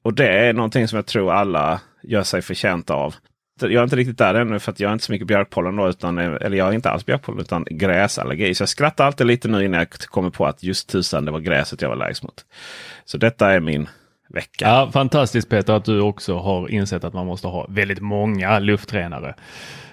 Och 0.02 0.14
det 0.14 0.28
är 0.28 0.52
någonting 0.52 0.88
som 0.88 0.96
jag 0.96 1.06
tror 1.06 1.32
alla 1.32 1.80
gör 2.02 2.22
sig 2.22 2.42
förtjänta 2.42 2.94
av. 2.94 3.14
Jag 3.60 3.72
är 3.72 3.82
inte 3.82 3.96
riktigt 3.96 4.18
där 4.18 4.34
ännu 4.34 4.58
för 4.58 4.72
att 4.72 4.80
jag 4.80 4.88
är 4.88 4.92
inte 4.92 5.04
så 5.04 5.12
mycket 5.12 5.28
björkpollen. 5.28 5.76
Då, 5.76 5.88
utan, 5.88 6.18
eller 6.18 6.56
jag 6.56 6.68
är 6.68 6.72
inte 6.72 6.90
alls 6.90 7.06
björkpollen 7.06 7.40
utan 7.40 7.66
gräsallergi. 7.70 8.54
Så 8.54 8.62
jag 8.62 8.68
skrattar 8.68 9.06
alltid 9.06 9.26
lite 9.26 9.48
nu 9.48 9.64
innan 9.64 9.78
jag 9.78 9.90
kommer 9.90 10.30
på 10.30 10.46
att 10.46 10.62
just 10.62 10.88
tusan 10.88 11.24
det 11.24 11.30
var 11.30 11.40
gräset 11.40 11.82
jag 11.82 11.88
var 11.88 11.96
allergisk 11.96 12.22
mot. 12.22 12.44
Så 13.04 13.18
detta 13.18 13.52
är 13.52 13.60
min 13.60 13.88
vecka. 14.28 14.66
Ja, 14.66 14.90
fantastiskt 14.92 15.48
Peter 15.48 15.72
att 15.72 15.84
du 15.84 16.00
också 16.00 16.38
har 16.38 16.68
insett 16.70 17.04
att 17.04 17.14
man 17.14 17.26
måste 17.26 17.46
ha 17.46 17.66
väldigt 17.68 18.00
många 18.00 18.58
luftrenare 18.58 19.34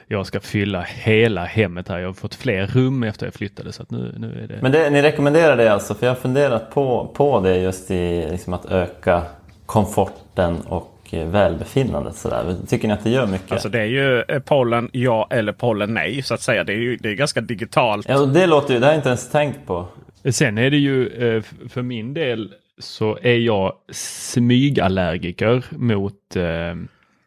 jag 0.07 0.25
ska 0.25 0.39
fylla 0.39 0.81
hela 0.81 1.45
hemmet 1.45 1.87
här. 1.87 1.99
Jag 1.99 2.07
har 2.07 2.13
fått 2.13 2.35
fler 2.35 2.67
rum 2.67 3.03
efter 3.03 3.25
jag 3.25 3.33
flyttade. 3.33 3.71
Så 3.71 3.85
nu, 3.89 4.15
nu 4.17 4.43
är 4.43 4.47
det... 4.47 4.61
Men 4.61 4.71
det, 4.71 4.89
ni 4.89 5.01
rekommenderar 5.01 5.57
det 5.57 5.73
alltså? 5.73 5.95
För 5.95 6.05
jag 6.05 6.13
har 6.13 6.19
funderat 6.19 6.71
på, 6.71 7.11
på 7.15 7.39
det 7.39 7.57
just 7.57 7.91
i 7.91 8.27
liksom 8.31 8.53
att 8.53 8.65
öka 8.65 9.21
komforten 9.65 10.61
och 10.61 10.93
välbefinnandet. 11.11 12.15
Sådär. 12.15 12.55
Tycker 12.67 12.87
ni 12.87 12.93
att 12.93 13.03
det 13.03 13.09
gör 13.09 13.27
mycket? 13.27 13.51
Alltså 13.51 13.69
det 13.69 13.79
är 13.79 13.85
ju 13.85 14.21
eh, 14.21 14.39
pollen 14.39 14.89
ja 14.93 15.27
eller 15.29 15.53
pollen 15.53 15.93
nej 15.93 16.21
så 16.21 16.33
att 16.33 16.41
säga. 16.41 16.63
Det 16.63 16.73
är 16.73 16.77
ju 16.77 16.97
det 16.97 17.09
är 17.09 17.13
ganska 17.13 17.41
digitalt. 17.41 18.09
Ja, 18.09 18.19
det 18.19 18.47
låter 18.47 18.73
ju, 18.73 18.79
det 18.79 18.85
har 18.85 18.93
jag 18.93 18.99
inte 18.99 19.09
ens 19.09 19.29
tänkt 19.29 19.67
på. 19.67 19.87
Sen 20.31 20.57
är 20.57 20.71
det 20.71 20.77
ju 20.77 21.07
eh, 21.07 21.43
för 21.69 21.81
min 21.81 22.13
del 22.13 22.53
så 22.79 23.17
är 23.21 23.37
jag 23.37 23.73
smygallergiker 23.91 25.65
mot 25.71 26.35
eh, 26.35 26.43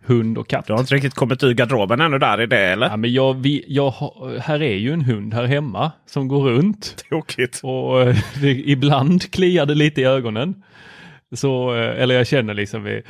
hund 0.07 0.39
och 0.39 0.49
katt. 0.49 0.67
Du 0.67 0.73
har 0.73 0.81
inte 0.81 0.95
riktigt 0.95 1.15
kommit 1.15 1.43
ur 1.43 1.55
garderoben 1.55 2.01
ännu 2.01 2.19
där 2.19 2.41
i 2.41 2.47
det 2.47 2.59
eller? 2.59 2.87
Ja, 2.87 2.97
men 2.97 3.13
jag, 3.13 3.35
vi, 3.35 3.65
jag, 3.69 3.95
här 4.41 4.63
är 4.63 4.77
ju 4.77 4.93
en 4.93 5.03
hund 5.03 5.35
här 5.35 5.45
hemma 5.45 5.93
som 6.07 6.29
går 6.29 6.51
runt. 6.51 7.05
Tokigt. 7.11 7.61
Och 7.63 8.03
eh, 8.03 8.17
ibland 8.71 9.31
kliar 9.31 9.67
det 9.67 9.75
lite 9.75 10.01
i 10.01 10.05
ögonen. 10.05 10.63
Så, 11.35 11.75
eh, 11.75 12.03
eller 12.03 12.15
jag 12.15 12.27
känner 12.27 12.55
liksom 12.55 12.85
vi, 12.85 13.03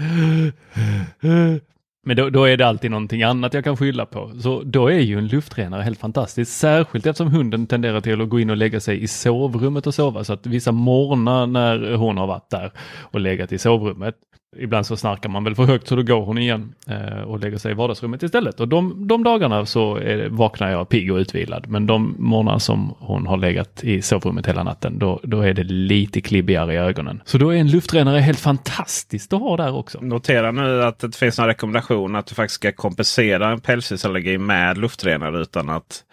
men 2.02 2.16
då, 2.16 2.30
då, 2.30 2.44
är 2.44 2.56
det 2.56 2.66
alltid 2.66 2.90
någonting 2.90 3.22
annat 3.22 3.54
jag 3.54 3.64
kan 3.64 3.76
skylla 3.76 4.06
på. 4.06 4.32
Så 4.40 4.62
då 4.62 4.88
är 4.88 4.98
ju 4.98 5.18
en 5.18 5.26
luftrenare 5.26 5.82
helt 5.82 5.98
fantastiskt. 5.98 6.58
Särskilt 6.58 7.06
eftersom 7.06 7.32
hunden 7.32 7.66
tenderar 7.66 8.00
till 8.00 8.20
att 8.20 8.28
gå 8.28 8.40
in 8.40 8.50
och 8.50 8.56
lägga 8.56 8.80
sig 8.80 9.02
i 9.02 9.06
sovrummet 9.08 9.86
och 9.86 9.94
sova. 9.94 10.24
Så 10.24 10.32
att 10.32 10.46
vissa 10.46 10.72
morgnar 10.72 11.46
när 11.46 11.94
hon 11.94 12.18
har 12.18 12.26
varit 12.26 12.50
där 12.50 12.72
och 13.00 13.20
legat 13.20 13.52
i 13.52 13.58
sovrummet 13.58 14.14
Ibland 14.56 14.86
så 14.86 14.96
snarkar 14.96 15.28
man 15.28 15.44
väl 15.44 15.54
för 15.54 15.64
högt 15.64 15.88
så 15.88 15.96
då 15.96 16.02
går 16.02 16.24
hon 16.24 16.38
igen 16.38 16.74
eh, 16.86 17.20
och 17.20 17.40
lägger 17.40 17.58
sig 17.58 17.70
i 17.70 17.74
vardagsrummet 17.74 18.22
istället. 18.22 18.60
Och 18.60 18.68
de, 18.68 19.06
de 19.06 19.24
dagarna 19.24 19.66
så 19.66 19.96
är, 19.96 20.28
vaknar 20.28 20.70
jag 20.70 20.88
pigg 20.88 21.12
och 21.12 21.16
utvilad. 21.16 21.68
Men 21.68 21.86
de 21.86 22.14
morgnar 22.18 22.58
som 22.58 22.94
hon 22.98 23.26
har 23.26 23.36
legat 23.36 23.84
i 23.84 24.02
sovrummet 24.02 24.46
hela 24.46 24.62
natten, 24.62 24.98
då, 24.98 25.20
då 25.22 25.40
är 25.40 25.54
det 25.54 25.62
lite 25.62 26.20
klibbigare 26.20 26.74
i 26.74 26.76
ögonen. 26.76 27.22
Så 27.24 27.38
då 27.38 27.50
är 27.50 27.56
en 27.56 27.70
luftrenare 27.70 28.18
helt 28.18 28.40
fantastiskt 28.40 29.32
att 29.32 29.40
ha 29.40 29.56
där 29.56 29.74
också. 29.74 29.98
Notera 30.00 30.52
nu 30.52 30.82
att 30.82 30.98
det 30.98 31.16
finns 31.16 31.38
en 31.38 31.46
rekommendation 31.46 32.16
att 32.16 32.26
du 32.26 32.34
faktiskt 32.34 32.54
ska 32.54 32.72
kompensera 32.72 33.52
en 33.52 33.60
pälsdjursallergi 33.60 34.38
med 34.38 34.78
luftrenare 34.78 35.42
utan 35.42 35.68
att 35.68 36.04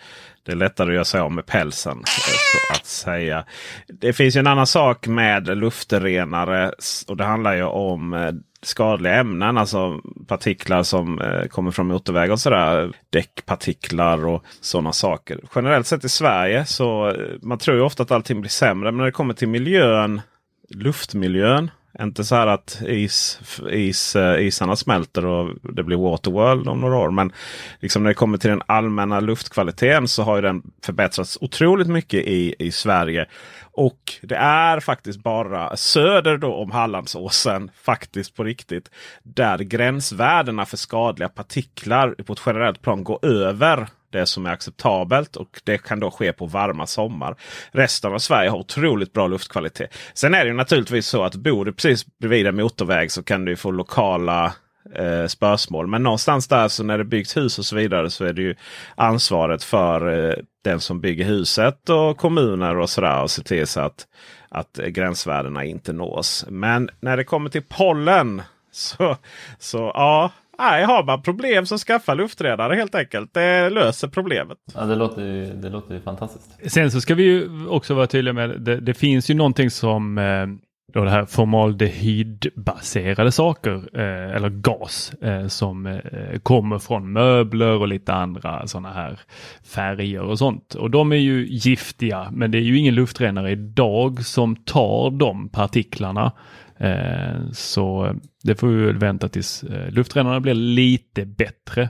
det 0.47 0.53
är 0.53 0.55
lättare 0.55 0.89
att 0.89 0.93
göra 0.93 1.05
sig 1.05 1.21
av 1.21 1.31
med 1.31 1.45
pälsen. 1.45 1.97
Eh, 1.97 2.03
så 2.03 2.73
att 2.73 2.85
säga. 2.85 3.45
Det 3.87 4.13
finns 4.13 4.35
ju 4.35 4.39
en 4.39 4.47
annan 4.47 4.67
sak 4.67 5.07
med 5.07 5.57
luftrenare. 5.57 6.71
Och 7.07 7.17
det 7.17 7.23
handlar 7.23 7.55
ju 7.55 7.63
om 7.63 8.13
eh, 8.13 8.31
skadliga 8.61 9.15
ämnen. 9.15 9.57
Alltså 9.57 10.01
partiklar 10.27 10.83
som 10.83 11.21
eh, 11.21 11.47
kommer 11.47 11.71
från 11.71 11.87
motorvägar 11.87 12.31
och 12.31 12.39
sådär. 12.39 12.93
Däckpartiklar 13.09 14.25
och 14.25 14.43
sådana 14.61 14.93
saker. 14.93 15.39
Generellt 15.55 15.87
sett 15.87 16.03
i 16.03 16.09
Sverige 16.09 16.65
så 16.65 17.15
man 17.41 17.57
tror 17.57 17.77
ju 17.77 17.83
ofta 17.83 18.03
att 18.03 18.11
allting 18.11 18.41
blir 18.41 18.49
sämre. 18.49 18.91
Men 18.91 18.97
när 18.97 19.05
det 19.05 19.11
kommer 19.11 19.33
till 19.33 19.47
miljön, 19.47 20.21
luftmiljön 20.69 21.71
inte 22.01 22.23
så 22.23 22.35
här 22.35 22.47
att 22.47 22.81
is, 22.87 23.39
is, 23.71 24.15
eh, 24.15 24.45
isarna 24.45 24.75
smälter 24.75 25.25
och 25.25 25.55
det 25.73 25.83
blir 25.83 25.97
Waterworld 25.97 26.67
om 26.67 26.81
några 26.81 26.97
år. 26.97 27.11
Men 27.11 27.31
liksom 27.79 28.03
när 28.03 28.09
det 28.09 28.13
kommer 28.13 28.37
till 28.37 28.49
den 28.49 28.61
allmänna 28.65 29.19
luftkvaliteten 29.19 30.07
så 30.07 30.23
har 30.23 30.41
den 30.41 30.63
förbättrats 30.83 31.37
otroligt 31.41 31.87
mycket 31.87 32.27
i, 32.27 32.55
i 32.59 32.71
Sverige. 32.71 33.25
Och 33.71 34.13
det 34.21 34.35
är 34.35 34.79
faktiskt 34.79 35.23
bara 35.23 35.77
söder 35.77 36.37
då 36.37 36.53
om 36.53 36.71
Hallandsåsen, 36.71 37.71
faktiskt 37.81 38.35
på 38.35 38.43
riktigt, 38.43 38.91
där 39.23 39.57
gränsvärdena 39.57 40.65
för 40.65 40.77
skadliga 40.77 41.29
partiklar 41.29 42.15
på 42.25 42.33
ett 42.33 42.41
generellt 42.45 42.81
plan 42.81 43.03
går 43.03 43.25
över 43.25 43.87
det 44.11 44.25
som 44.25 44.45
är 44.45 44.49
acceptabelt. 44.49 45.35
Och 45.35 45.61
det 45.63 45.77
kan 45.77 45.99
då 45.99 46.11
ske 46.11 46.33
på 46.33 46.45
varma 46.45 46.87
sommar. 46.87 47.35
Resten 47.71 48.13
av 48.13 48.19
Sverige 48.19 48.49
har 48.49 48.57
otroligt 48.57 49.13
bra 49.13 49.27
luftkvalitet. 49.27 49.97
Sen 50.13 50.33
är 50.33 50.45
det 50.45 50.53
naturligtvis 50.53 51.07
så 51.07 51.23
att 51.23 51.35
bor 51.35 51.65
du 51.65 51.73
precis 51.73 52.05
bredvid 52.19 52.47
en 52.47 52.55
motorväg 52.55 53.11
så 53.11 53.23
kan 53.23 53.45
du 53.45 53.55
få 53.55 53.71
lokala 53.71 54.53
eh, 54.95 55.25
spörsmål. 55.27 55.87
Men 55.87 56.03
någonstans 56.03 56.47
där 56.47 56.67
så 56.67 56.83
när 56.83 56.97
det 56.97 57.03
byggs 57.03 57.37
hus 57.37 57.59
och 57.59 57.65
så 57.65 57.75
vidare 57.75 58.09
så 58.09 58.25
är 58.25 58.33
det 58.33 58.41
ju 58.41 58.55
ansvaret 58.95 59.63
för 59.63 60.29
eh, 60.29 60.35
den 60.63 60.79
som 60.79 61.01
bygger 61.01 61.25
huset 61.25 61.89
och 61.89 62.17
kommuner 62.17 62.77
och 62.77 62.89
sådär. 62.89 63.21
Och 63.21 63.31
se 63.31 63.43
till 63.43 63.67
så 63.67 63.79
att, 63.79 64.07
att 64.49 64.79
gränsvärdena 64.87 65.63
inte 65.63 65.93
nås. 65.93 66.45
Men 66.49 66.89
när 66.99 67.17
det 67.17 67.23
kommer 67.23 67.49
till 67.49 67.63
pollen 67.69 68.41
så, 68.71 69.17
så 69.59 69.91
ja. 69.93 70.31
Nej, 70.59 70.83
har 70.83 71.03
man 71.03 71.21
problem 71.21 71.65
så 71.65 71.77
skaffa 71.77 72.13
luftredare 72.13 72.75
helt 72.75 72.95
enkelt. 72.95 73.33
Det 73.33 73.69
löser 73.69 74.07
problemet. 74.07 74.57
Ja, 74.75 74.85
det 74.85 74.95
låter 74.95 75.21
ju, 75.21 75.45
det 75.45 75.69
låter 75.69 75.93
ju 75.93 76.01
fantastiskt. 76.01 76.71
Sen 76.71 76.91
så 76.91 77.01
ska 77.01 77.15
vi 77.15 77.23
ju 77.23 77.67
också 77.67 77.93
vara 77.93 78.07
tydliga 78.07 78.33
med 78.33 78.61
det, 78.61 78.79
det 78.79 78.93
finns 78.93 79.29
ju 79.29 79.33
någonting 79.33 79.69
som 79.69 80.17
eh, 80.17 80.47
då 80.93 81.03
det 81.03 81.09
här 81.09 81.25
formaldehydbaserade 81.25 83.31
saker 83.31 83.89
eh, 83.93 84.35
eller 84.35 84.49
gas 84.49 85.13
eh, 85.13 85.47
som 85.47 85.85
eh, 85.85 86.39
kommer 86.43 86.79
från 86.79 87.13
möbler 87.13 87.71
och 87.71 87.87
lite 87.87 88.13
andra 88.13 88.67
sådana 88.67 88.93
här 88.93 89.19
färger 89.63 90.21
och 90.21 90.39
sånt. 90.39 90.75
Och 90.75 90.91
de 90.91 91.11
är 91.11 91.15
ju 91.15 91.47
giftiga 91.47 92.27
men 92.31 92.51
det 92.51 92.57
är 92.57 92.61
ju 92.61 92.77
ingen 92.77 92.95
luftrenare 92.95 93.51
idag 93.51 94.25
som 94.25 94.55
tar 94.55 95.11
de 95.11 95.49
partiklarna. 95.49 96.31
Eh, 96.77 97.51
så 97.51 98.15
det 98.43 98.55
får 98.55 98.67
vi 98.67 98.85
väl 98.85 98.97
vänta 98.97 99.29
tills 99.29 99.63
eh, 99.63 99.91
luftrenarna 99.91 100.39
blir 100.39 100.53
lite 100.53 101.25
bättre. 101.25 101.89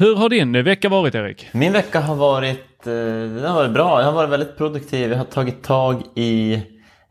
Hur 0.00 0.16
har 0.16 0.28
din 0.28 0.54
eh, 0.54 0.62
vecka 0.62 0.88
varit 0.88 1.14
Erik? 1.14 1.48
Min 1.52 1.72
vecka 1.72 2.00
har 2.00 2.14
varit, 2.14 2.86
eh, 2.86 2.92
den 2.92 3.44
har 3.44 3.54
varit 3.54 3.70
bra. 3.70 4.00
Jag 4.00 4.06
har 4.06 4.12
varit 4.12 4.30
väldigt 4.30 4.56
produktiv. 4.56 5.10
Jag 5.10 5.18
har 5.18 5.24
tagit 5.24 5.62
tag 5.62 6.02
i 6.14 6.62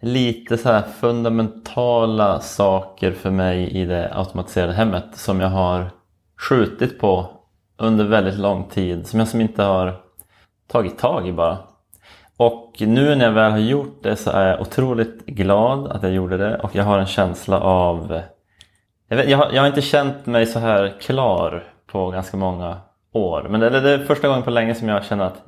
lite 0.02 0.58
så 0.58 0.70
här 0.70 0.82
fundamentala 1.00 2.40
saker 2.40 3.12
för 3.12 3.30
mig 3.30 3.70
i 3.70 3.86
det 3.86 4.12
automatiserade 4.16 4.74
hemmet 4.74 5.06
som 5.14 5.40
jag 5.42 5.48
har 5.48 5.92
skjutit 6.40 7.00
på 7.00 7.30
under 7.78 8.06
väldigt 8.06 8.38
lång 8.40 8.64
tid. 8.64 9.08
Som 9.08 9.20
jag 9.20 9.28
som 9.28 9.42
inte 9.42 9.64
har 9.64 9.96
tagit 10.68 10.98
tag 10.98 11.28
i 11.28 11.32
bara. 11.32 11.58
Och 12.38 12.74
nu 12.80 13.16
när 13.16 13.26
jag 13.26 13.32
väl 13.32 13.52
har 13.52 13.58
gjort 13.58 14.04
det 14.04 14.16
så 14.16 14.32
är 14.32 14.48
jag 14.48 14.62
otroligt 14.62 15.26
glad 15.26 15.88
att 15.88 16.04
jag 16.04 16.12
gjorde 16.12 16.38
det 16.38 16.58
och 16.58 16.76
jag 16.76 16.84
har 16.84 17.00
en 17.00 17.06
känsla 17.06 17.60
av... 17.60 18.22
Jag, 19.10 19.18
vet, 19.18 19.30
jag, 19.30 19.38
har, 19.38 19.52
jag 19.54 19.62
har 19.62 19.68
inte 19.68 19.82
känt 19.82 20.26
mig 20.26 20.46
så 20.46 20.60
här 20.60 20.94
klar 21.02 21.74
på 21.88 22.10
ganska 22.10 22.38
många 22.38 22.78
år. 23.12 23.48
Men 23.50 23.60
det, 23.60 23.70
det 23.70 23.92
är 23.92 24.06
första 24.06 24.28
gången 24.28 24.44
på 24.44 24.50
länge 24.50 24.76
som 24.76 24.90
jag 24.90 25.06
känner 25.06 25.26
att 25.26 25.44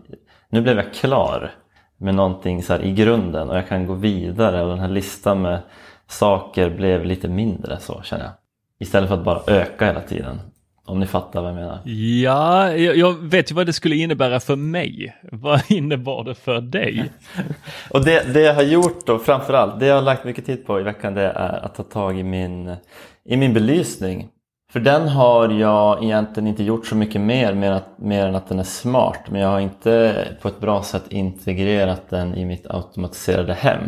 nu 0.50 0.62
blev 0.62 0.78
jag 0.78 0.94
klar 0.94 1.52
med 1.98 2.16
någonting 2.16 2.64
så 2.64 2.76
i 2.76 2.92
grunden 2.92 3.50
och 3.50 3.58
jag 3.58 3.68
kan 3.68 3.86
gå 3.86 3.94
vidare 3.94 4.64
och 4.64 4.70
den 4.70 4.80
här 4.80 4.90
listan 4.90 5.42
med 5.42 5.60
saker 6.08 6.70
blev 6.70 7.06
lite 7.06 7.28
mindre 7.28 7.80
så 7.80 8.02
känner 8.02 8.24
jag. 8.24 8.34
Istället 8.80 9.10
för 9.10 9.18
att 9.18 9.26
bara 9.26 9.42
öka 9.48 9.86
hela 9.86 10.02
tiden. 10.02 10.40
Om 10.86 11.00
ni 11.00 11.08
fattar 11.08 11.42
vad 11.42 11.50
jag 11.50 11.56
menar. 11.56 11.80
Ja, 12.24 12.72
jag, 12.72 12.98
jag 12.98 13.14
vet 13.14 13.52
ju 13.52 13.56
vad 13.56 13.66
det 13.66 13.74
skulle 13.74 13.96
innebära 13.96 14.40
för 14.40 14.56
mig. 14.56 15.16
Vad 15.32 15.62
innebar 15.72 16.24
det 16.24 16.36
för 16.36 16.62
dig? 16.62 17.12
och 17.90 18.06
det, 18.06 18.34
det 18.34 18.42
jag 18.42 18.54
har 18.54 18.64
gjort 18.64 19.06
då 19.06 19.20
framförallt, 19.20 19.80
det 19.80 19.86
jag 19.86 19.96
har 19.96 20.02
lagt 20.02 20.26
mycket 20.26 20.46
tid 20.46 20.66
på 20.66 20.80
i 20.80 20.84
veckan 20.84 21.14
det 21.14 21.22
är 21.22 21.66
att 21.66 21.76
ta 21.76 21.84
tag 21.84 22.20
i 22.20 22.24
min, 22.24 22.76
i 23.26 23.38
min 23.38 23.54
belysning. 23.54 24.28
För 24.72 24.80
den 24.80 25.08
har 25.08 25.50
jag 25.50 26.04
egentligen 26.04 26.48
inte 26.48 26.64
gjort 26.64 26.88
så 26.88 26.96
mycket 26.96 27.22
mer, 27.22 27.54
mer, 27.54 27.72
att, 27.72 27.98
mer 27.98 28.26
än 28.26 28.36
att 28.36 28.48
den 28.48 28.60
är 28.60 28.64
smart. 28.64 29.20
Men 29.28 29.42
jag 29.42 29.50
har 29.50 29.60
inte 29.60 30.26
på 30.42 30.48
ett 30.48 30.60
bra 30.60 30.84
sätt 30.84 31.04
integrerat 31.10 32.10
den 32.10 32.36
i 32.36 32.46
mitt 32.46 32.72
automatiserade 32.72 33.54
hem. 33.54 33.84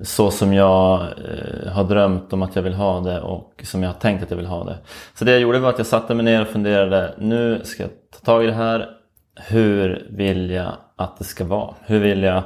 Så 0.00 0.30
som 0.30 0.54
jag 0.54 1.00
eh, 1.00 1.72
har 1.72 1.84
drömt 1.84 2.32
om 2.32 2.42
att 2.42 2.56
jag 2.56 2.62
vill 2.62 2.74
ha 2.74 3.00
det 3.00 3.20
och 3.20 3.62
som 3.64 3.82
jag 3.82 3.90
har 3.90 4.00
tänkt 4.00 4.22
att 4.22 4.30
jag 4.30 4.36
vill 4.36 4.46
ha 4.46 4.64
det. 4.64 4.78
Så 5.14 5.24
det 5.24 5.30
jag 5.30 5.40
gjorde 5.40 5.58
var 5.58 5.68
att 5.68 5.78
jag 5.78 5.86
satte 5.86 6.14
mig 6.14 6.24
ner 6.24 6.42
och 6.42 6.48
funderade. 6.48 7.14
Nu 7.18 7.60
ska 7.64 7.82
jag 7.82 7.92
ta 8.12 8.18
tag 8.18 8.44
i 8.44 8.46
det 8.46 8.52
här. 8.52 8.88
Hur 9.34 10.06
vill 10.10 10.50
jag 10.50 10.72
att 10.96 11.18
det 11.18 11.24
ska 11.24 11.44
vara? 11.44 11.74
Hur 11.84 12.00
vill 12.00 12.22
jag 12.22 12.42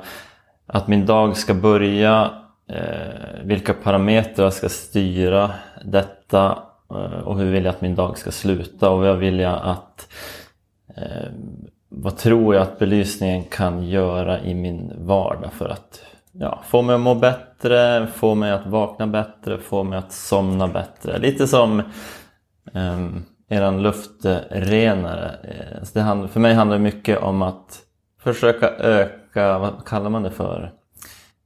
att 0.66 0.88
min 0.88 1.06
dag 1.06 1.36
ska 1.36 1.54
börja? 1.54 2.30
Eh, 2.68 3.44
vilka 3.44 3.74
parametrar 3.74 4.50
ska 4.50 4.68
styra 4.68 5.50
detta? 5.84 6.58
Eh, 6.90 7.20
och 7.20 7.38
hur 7.38 7.50
vill 7.52 7.64
jag 7.64 7.74
att 7.74 7.80
min 7.80 7.94
dag 7.94 8.18
ska 8.18 8.30
sluta? 8.30 8.90
Och 8.90 9.00
vad 9.00 9.18
vill 9.18 9.40
jag 9.40 9.60
att 9.62 10.08
eh, 10.96 11.28
vad 11.88 12.16
tror 12.16 12.54
jag 12.54 12.62
att 12.62 12.78
belysningen 12.78 13.44
kan 13.44 13.88
göra 13.88 14.40
i 14.40 14.54
min 14.54 14.92
vardag 14.96 15.52
för 15.52 15.68
att 15.68 16.02
ja, 16.32 16.62
få 16.66 16.82
mig 16.82 16.94
att 16.94 17.00
må 17.00 17.14
bättre, 17.14 18.06
få 18.06 18.34
mig 18.34 18.50
att 18.50 18.66
vakna 18.66 19.06
bättre, 19.06 19.58
få 19.58 19.84
mig 19.84 19.98
att 19.98 20.12
somna 20.12 20.68
bättre. 20.68 21.18
Lite 21.18 21.46
som 21.46 21.82
um, 22.72 23.24
eran 23.48 23.82
luftrenare. 23.82 25.34
Eh, 25.42 25.82
så 25.82 25.90
det 25.98 26.00
hand, 26.00 26.30
för 26.30 26.40
mig 26.40 26.54
handlar 26.54 26.76
det 26.76 26.82
mycket 26.82 27.18
om 27.18 27.42
att 27.42 27.78
försöka 28.18 28.68
öka, 28.70 29.58
vad 29.58 29.86
kallar 29.86 30.10
man 30.10 30.22
det 30.22 30.30
för? 30.30 30.72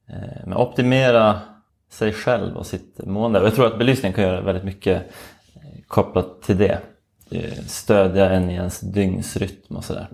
Eh, 0.09 0.61
optimera 0.61 1.41
sig 1.95 2.13
själv 2.13 2.57
och 2.57 2.67
sitt 2.67 3.01
mående. 3.07 3.41
Och 3.41 3.47
jag 3.47 3.55
tror 3.55 3.67
att 3.67 3.79
belysning 3.79 4.13
kan 4.13 4.25
göra 4.25 4.41
väldigt 4.41 4.65
mycket 4.65 5.03
eh, 5.55 5.61
kopplat 5.89 6.43
till 6.43 6.59
det. 6.59 6.79
Eh, 7.31 7.53
stödja 7.67 8.31
en 8.31 8.51
i 8.51 8.55
ens 8.55 8.81
dygnsrytm 8.81 9.77
och 9.77 9.85
sådär. 9.85 10.09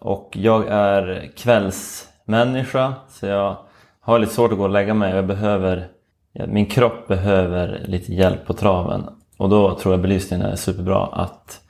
Och 0.00 0.30
jag 0.32 0.68
är 0.68 1.30
kvällsmänniska 1.36 2.94
så 3.08 3.26
jag 3.26 3.56
har 4.00 4.18
lite 4.18 4.34
svårt 4.34 4.52
att 4.52 4.58
gå 4.58 4.64
och 4.64 4.70
lägga 4.70 4.94
mig. 4.94 5.14
Jag 5.14 5.26
behöver, 5.26 5.88
min 6.48 6.66
kropp 6.66 7.08
behöver 7.08 7.82
lite 7.84 8.14
hjälp 8.14 8.46
på 8.46 8.54
traven. 8.54 9.04
Och 9.36 9.48
då 9.48 9.74
tror 9.74 9.94
jag 9.94 10.00
belysningen 10.00 10.46
är 10.46 10.56
superbra 10.56 11.06
att 11.06 11.63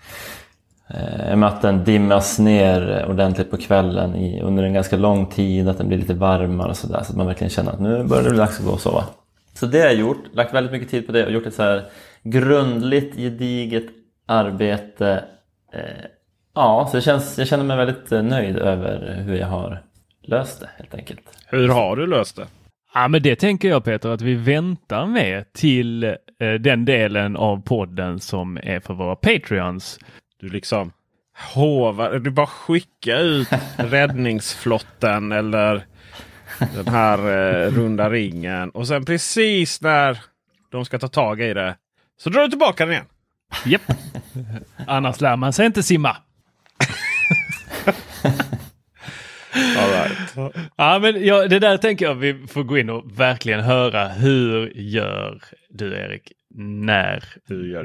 eh, 0.88 1.42
att 1.42 1.62
den 1.62 1.84
dimmas 1.84 2.38
ner 2.38 3.06
ordentligt 3.08 3.50
på 3.50 3.56
kvällen 3.56 4.16
i, 4.16 4.40
under 4.40 4.62
en 4.62 4.72
ganska 4.72 4.96
lång 4.96 5.26
tid, 5.26 5.68
att 5.68 5.78
den 5.78 5.88
blir 5.88 5.98
lite 5.98 6.14
varmare 6.14 6.68
och 6.68 6.76
sådär 6.76 7.02
så 7.02 7.12
att 7.12 7.16
man 7.16 7.26
verkligen 7.26 7.50
känner 7.50 7.72
att 7.72 7.80
nu 7.80 8.04
börjar 8.04 8.22
det 8.22 8.30
bli 8.30 8.38
dags 8.38 8.58
att 8.58 8.66
gå 8.66 8.72
och 8.72 8.80
sova. 8.80 9.04
Så 9.54 9.66
det 9.66 9.78
har 9.78 9.86
jag 9.86 9.94
gjort, 9.94 10.24
lagt 10.32 10.54
väldigt 10.54 10.72
mycket 10.72 10.90
tid 10.90 11.06
på 11.06 11.12
det 11.12 11.26
och 11.26 11.32
gjort 11.32 11.46
ett 11.46 11.54
så 11.54 11.62
här 11.62 11.84
grundligt, 12.22 13.16
gediget 13.16 13.86
arbete. 14.26 15.24
Eh, 15.72 16.04
ja, 16.54 16.88
så 16.90 16.96
det 16.96 17.02
känns, 17.02 17.38
jag 17.38 17.48
känner 17.48 17.64
mig 17.64 17.76
väldigt 17.76 18.12
eh, 18.12 18.22
nöjd 18.22 18.56
över 18.56 19.22
hur 19.26 19.36
jag 19.36 19.46
har 19.46 19.82
löst 20.22 20.60
det 20.60 20.68
helt 20.76 20.94
enkelt. 20.94 21.20
Hur 21.46 21.68
har 21.68 21.96
du 21.96 22.06
löst 22.06 22.36
det? 22.36 22.46
Ja, 22.94 23.08
men 23.08 23.22
det 23.22 23.36
tänker 23.36 23.68
jag 23.68 23.84
Peter 23.84 24.08
att 24.08 24.20
vi 24.20 24.34
väntar 24.34 25.06
med 25.06 25.52
till 25.52 26.04
eh, 26.04 26.14
den 26.60 26.84
delen 26.84 27.36
av 27.36 27.62
podden 27.62 28.20
som 28.20 28.56
är 28.62 28.80
för 28.80 28.94
våra 28.94 29.16
Patreons. 29.16 29.98
Du 30.44 30.50
liksom 30.50 30.92
hovar, 31.54 32.18
du 32.18 32.30
bara 32.30 32.46
skicka 32.46 33.18
ut 33.18 33.48
räddningsflotten 33.76 35.32
eller 35.32 35.86
den 36.74 36.88
här 36.88 37.18
eh, 37.18 37.70
runda 37.70 38.10
ringen. 38.10 38.70
Och 38.70 38.88
sen 38.88 39.04
precis 39.04 39.80
när 39.80 40.18
de 40.70 40.84
ska 40.84 40.98
ta 40.98 41.08
tag 41.08 41.40
i 41.40 41.54
det 41.54 41.76
så 42.16 42.30
drar 42.30 42.42
du 42.42 42.48
tillbaka 42.48 42.84
den 42.84 42.92
igen. 42.92 43.06
Japp. 43.64 43.82
Annars 44.86 45.20
lär 45.20 45.36
man 45.36 45.52
sig 45.52 45.66
inte 45.66 45.82
simma. 45.82 46.08
All 49.78 49.90
right. 49.90 50.52
Ja, 50.76 50.98
men 50.98 51.24
ja, 51.24 51.48
det 51.48 51.58
där 51.58 51.76
tänker 51.76 52.04
jag 52.04 52.14
vi 52.14 52.46
får 52.46 52.62
gå 52.62 52.78
in 52.78 52.90
och 52.90 53.20
verkligen 53.20 53.60
höra. 53.60 54.08
Hur 54.08 54.72
gör 54.74 55.42
du 55.70 55.94
Erik 55.94 56.32
när 56.56 57.24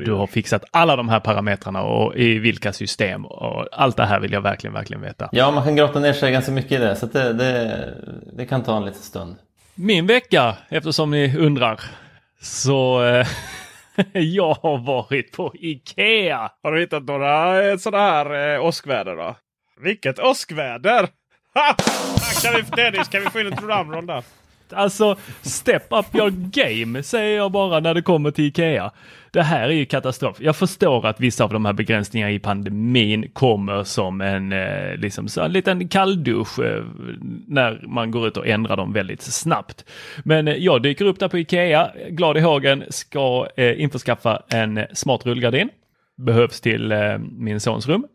du 0.06 0.12
har 0.12 0.28
fixat 0.28 0.64
alla 0.72 0.96
de 0.96 1.10
här 1.10 1.20
parametrarna 1.20 1.82
och 1.82 2.16
i 2.16 2.40
vilka 2.40 2.74
system 2.74 3.26
och 3.26 3.68
allt 3.72 3.98
det 3.98 4.06
här 4.06 4.20
vill 4.20 4.32
jag 4.32 4.42
verkligen, 4.42 4.74
verkligen 4.74 5.02
veta. 5.02 5.30
Ja, 5.32 5.52
man 5.52 5.64
kan 5.64 5.76
grotta 5.76 6.00
ner 6.00 6.14
sig 6.14 6.32
ganska 6.32 6.52
mycket 6.52 6.72
i 6.72 6.78
det 6.78 6.96
så 6.96 7.06
det, 7.06 7.34
det, 7.34 7.94
det 8.34 8.46
kan 8.46 8.64
ta 8.64 8.78
en 8.78 8.86
liten 8.86 9.02
stund. 9.02 9.36
Min 9.76 10.08
vecka, 10.08 10.56
eftersom 10.70 11.12
ni 11.12 11.38
undrar, 11.38 11.82
så 12.42 13.06
eh, 13.06 13.28
jag 14.14 14.54
har 14.54 14.78
varit 14.78 15.32
på 15.32 15.54
Ikea. 15.56 16.52
Har 16.64 16.72
du 16.72 16.80
hittat 16.80 17.04
några 17.04 17.64
eh, 17.70 17.78
sådana 17.78 18.04
här 18.04 18.56
eh, 18.56 18.66
åskväder 18.66 19.16
då? 19.16 19.36
Vilket 19.82 20.20
åskväder! 20.20 21.08
Ha! 21.54 21.76
Kan 22.44 22.54
vi, 22.56 22.62
Dennis, 22.82 23.08
kan 23.08 23.22
vi 23.22 23.30
få 23.30 23.40
in 23.40 23.48
ett 23.48 23.58
drumroll 23.58 24.06
där? 24.06 24.24
Alltså, 24.74 25.16
step 25.42 25.88
up 25.90 26.16
your 26.16 26.30
game 26.30 27.04
säger 27.04 27.38
jag 27.38 27.52
bara 27.52 27.80
när 27.80 27.94
det 27.94 28.02
kommer 28.02 28.32
till 28.32 28.46
Ikea. 28.46 28.92
Det 29.32 29.42
här 29.42 29.70
är 29.70 29.74
ju 29.74 29.86
katastrof. 29.86 30.38
Jag 30.40 30.56
förstår 30.56 31.08
att 31.08 31.20
vissa 31.20 31.44
av 31.44 31.54
de 31.54 31.66
här 31.66 31.74
begränsningarna 31.74 32.32
i 32.32 32.40
pandemin 32.40 33.30
kommer 33.34 33.84
som 33.84 34.22
en, 34.22 34.52
eh, 34.52 34.96
liksom, 34.96 35.28
så 35.28 35.42
en 35.42 35.52
liten 35.52 35.88
kalldusch 35.88 36.60
eh, 36.60 36.84
när 37.48 37.88
man 37.88 38.12
går 38.12 38.28
ut 38.28 38.38
och 38.38 38.48
ändrar 38.48 38.78
dem 38.78 38.94
väldigt 38.94 39.22
snabbt. 39.22 39.86
Men 40.24 40.48
eh, 40.48 40.56
jag 40.56 40.82
dyker 40.82 41.06
upp 41.06 41.20
där 41.20 41.28
på 41.28 41.38
Ikea, 41.38 41.92
glad 42.10 42.38
i 42.38 42.42
hågen, 42.42 42.84
ska 42.90 43.48
eh, 43.58 43.82
införskaffa 43.82 44.44
en 44.50 44.86
smart 44.94 45.26
rullgardin. 45.26 45.70
Behövs 46.18 46.62
till 46.62 46.92
eh, 46.92 47.18
min 47.18 47.60
sons 47.60 47.88
rum. 47.88 48.08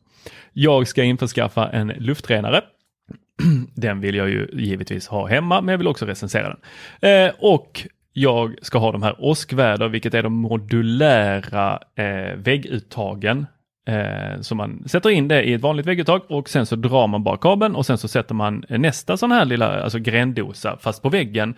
Jag 0.52 0.88
ska 0.88 1.02
införskaffa 1.02 1.68
en 1.68 1.88
luftrenare 1.88 2.60
den 3.74 4.00
vill 4.00 4.14
jag 4.14 4.28
ju 4.28 4.48
givetvis 4.52 5.08
ha 5.08 5.26
hemma, 5.26 5.60
men 5.60 5.72
jag 5.72 5.78
vill 5.78 5.88
också 5.88 6.06
recensera 6.06 6.48
den. 6.48 6.58
Eh, 7.10 7.32
och 7.38 7.86
jag 8.12 8.54
ska 8.62 8.78
ha 8.78 8.92
de 8.92 9.02
här 9.02 9.16
åskväder, 9.18 9.88
vilket 9.88 10.14
är 10.14 10.22
de 10.22 10.32
modulära 10.32 11.78
eh, 11.96 12.36
vägguttagen. 12.36 13.46
Eh, 13.88 14.40
så 14.40 14.54
man 14.54 14.88
sätter 14.88 15.10
in 15.10 15.28
det 15.28 15.42
i 15.42 15.52
ett 15.52 15.60
vanligt 15.60 15.86
vägguttag 15.86 16.20
och 16.28 16.48
sen 16.48 16.66
så 16.66 16.76
drar 16.76 17.06
man 17.06 17.24
bara 17.24 17.36
kabeln 17.36 17.76
och 17.76 17.86
sen 17.86 17.98
så 17.98 18.08
sätter 18.08 18.34
man 18.34 18.64
nästa 18.68 19.16
sån 19.16 19.32
här 19.32 19.44
lilla 19.44 19.82
alltså 19.82 19.98
grändosa 19.98 20.78
fast 20.80 21.02
på 21.02 21.08
väggen 21.08 21.54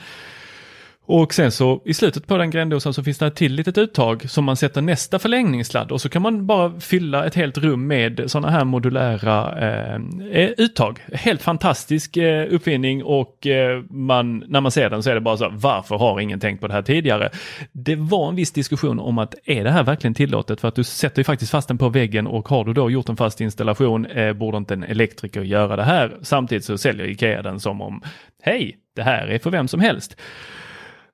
och 1.09 1.35
sen 1.35 1.53
så 1.53 1.83
i 1.85 1.95
slutet 1.95 2.27
på 2.27 2.37
den 2.37 2.51
grändosan 2.51 2.95
så 2.95 3.03
finns 3.03 3.19
det 3.19 3.27
ett 3.27 3.35
till 3.35 3.53
litet 3.53 3.79
uttag 3.79 4.31
som 4.31 4.45
man 4.45 4.57
sätter 4.57 4.83
nästa 4.83 5.19
förlängningssladd 5.19 5.92
och 5.92 6.01
så 6.01 6.09
kan 6.09 6.23
man 6.23 6.47
bara 6.47 6.81
fylla 6.81 7.27
ett 7.27 7.35
helt 7.35 7.59
rum 7.59 7.87
med 7.87 8.23
sådana 8.27 8.51
här 8.51 8.64
modulära 8.64 9.59
eh, 9.59 9.95
eh, 10.31 10.51
uttag. 10.57 11.01
Helt 11.12 11.42
fantastisk 11.42 12.16
eh, 12.16 12.55
uppfinning 12.55 13.05
och 13.05 13.47
eh, 13.47 13.83
man, 13.90 14.45
när 14.49 14.61
man 14.61 14.73
ser 14.73 14.90
den 14.90 15.03
så 15.03 15.11
är 15.11 15.14
det 15.14 15.21
bara 15.21 15.37
så 15.37 15.49
varför 15.53 15.99
har 15.99 16.21
ingen 16.21 16.40
tänkt 16.40 16.61
på 16.61 16.66
det 16.66 16.75
här 16.75 16.83
tidigare? 16.83 17.31
Det 17.73 17.97
var 17.97 18.29
en 18.29 18.37
viss 18.37 18.53
diskussion 18.53 18.99
om 19.01 19.19
att 19.19 19.35
är 19.45 19.64
det 19.64 19.71
här 19.71 19.83
verkligen 19.83 20.14
tillåtet 20.14 20.61
för 20.61 20.69
att 20.69 20.75
du 20.75 20.85
sätter 20.85 21.21
ju 21.21 21.25
faktiskt 21.25 21.51
fast 21.51 21.69
den 21.69 21.79
på 21.79 21.88
väggen 21.88 22.27
och 22.27 22.49
har 22.49 22.64
du 22.64 22.73
då 22.73 22.90
gjort 22.90 23.09
en 23.09 23.16
fast 23.16 23.40
installation 23.40 24.07
eh, 24.07 24.33
borde 24.33 24.57
inte 24.57 24.75
en 24.75 24.85
elektriker 24.85 25.42
göra 25.42 25.77
det 25.77 25.85
här? 25.85 26.16
Samtidigt 26.23 26.64
så 26.64 26.79
säljer 26.79 27.07
Ikea 27.07 27.42
den 27.42 27.61
som 27.61 27.81
om 27.81 28.03
hej, 28.42 28.77
det 28.97 29.03
här 29.03 29.27
är 29.27 29.38
för 29.38 29.51
vem 29.51 29.69
som 29.69 29.81
helst. 29.81 30.16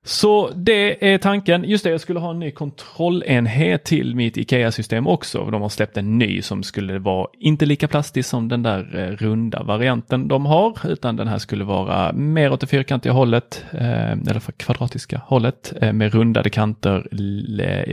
Så 0.05 0.51
det 0.57 1.13
är 1.13 1.19
tanken. 1.19 1.65
Just 1.65 1.85
det, 1.85 1.91
jag 1.91 2.01
skulle 2.01 2.21
ha 2.21 2.31
en 2.31 2.39
ny 2.39 2.51
kontrollenhet 2.51 3.85
till 3.85 4.17
mitt 4.17 4.37
IKEA-system 4.37 5.07
också. 5.07 5.51
De 5.51 5.63
har 5.63 5.69
släppt 5.69 5.97
en 5.97 6.19
ny 6.19 6.43
som 6.43 6.63
skulle 6.63 6.99
vara 6.99 7.29
inte 7.39 7.67
lika 7.67 7.89
plastig 7.89 8.25
som 8.25 8.49
den 8.49 8.63
där 8.63 8.99
eh, 8.99 9.17
runda 9.17 9.63
varianten 9.63 10.29
de 10.29 10.47
har, 10.47 10.79
utan 10.85 11.17
den 11.17 11.29
här 11.29 11.39
skulle 11.39 11.65
vara 11.65 12.13
mer 12.13 12.53
åt 12.53 12.61
det 12.61 12.67
fyrkantiga 12.67 13.13
hållet, 13.13 13.65
eh, 13.73 14.13
eller 14.13 14.41
för 14.41 14.53
kvadratiska 14.53 15.21
hållet, 15.27 15.73
eh, 15.81 15.93
med 15.93 16.15
rundade 16.15 16.51
kanter 16.51 17.07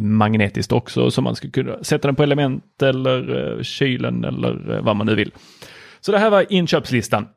magnetiskt 0.01 0.71
också, 0.71 1.11
så 1.11 1.21
man 1.21 1.35
skulle 1.35 1.51
kunna 1.51 1.83
sätta 1.83 2.07
den 2.07 2.15
på 2.15 2.23
element 2.23 2.81
eller 2.81 3.63
kylen 3.63 4.23
eller 4.23 4.79
vad 4.83 4.95
man 4.95 5.07
nu 5.07 5.15
vill. 5.15 5.31
Så 6.01 6.11
det 6.11 6.17
här 6.17 6.29
var 6.29 6.45
inköpslistan. 6.49 7.27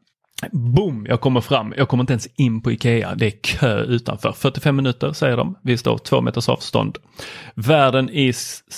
Boom, 0.51 1.07
jag 1.09 1.21
kommer 1.21 1.41
fram. 1.41 1.75
Jag 1.77 1.89
kommer 1.89 2.03
inte 2.03 2.13
ens 2.13 2.27
in 2.27 2.63
på 2.63 2.73
Ikea. 2.73 3.15
Det 3.15 3.27
är 3.27 3.31
kö 3.31 3.83
utanför. 3.83 4.33
45 4.33 4.77
minuter 4.77 5.13
säger 5.13 5.37
de. 5.37 5.59
Vi 5.63 5.77
står 5.79 5.99
två 5.99 6.21
meters 6.21 6.49
avstånd. 6.49 6.99
Världen 7.55 8.11
i, 8.11 8.33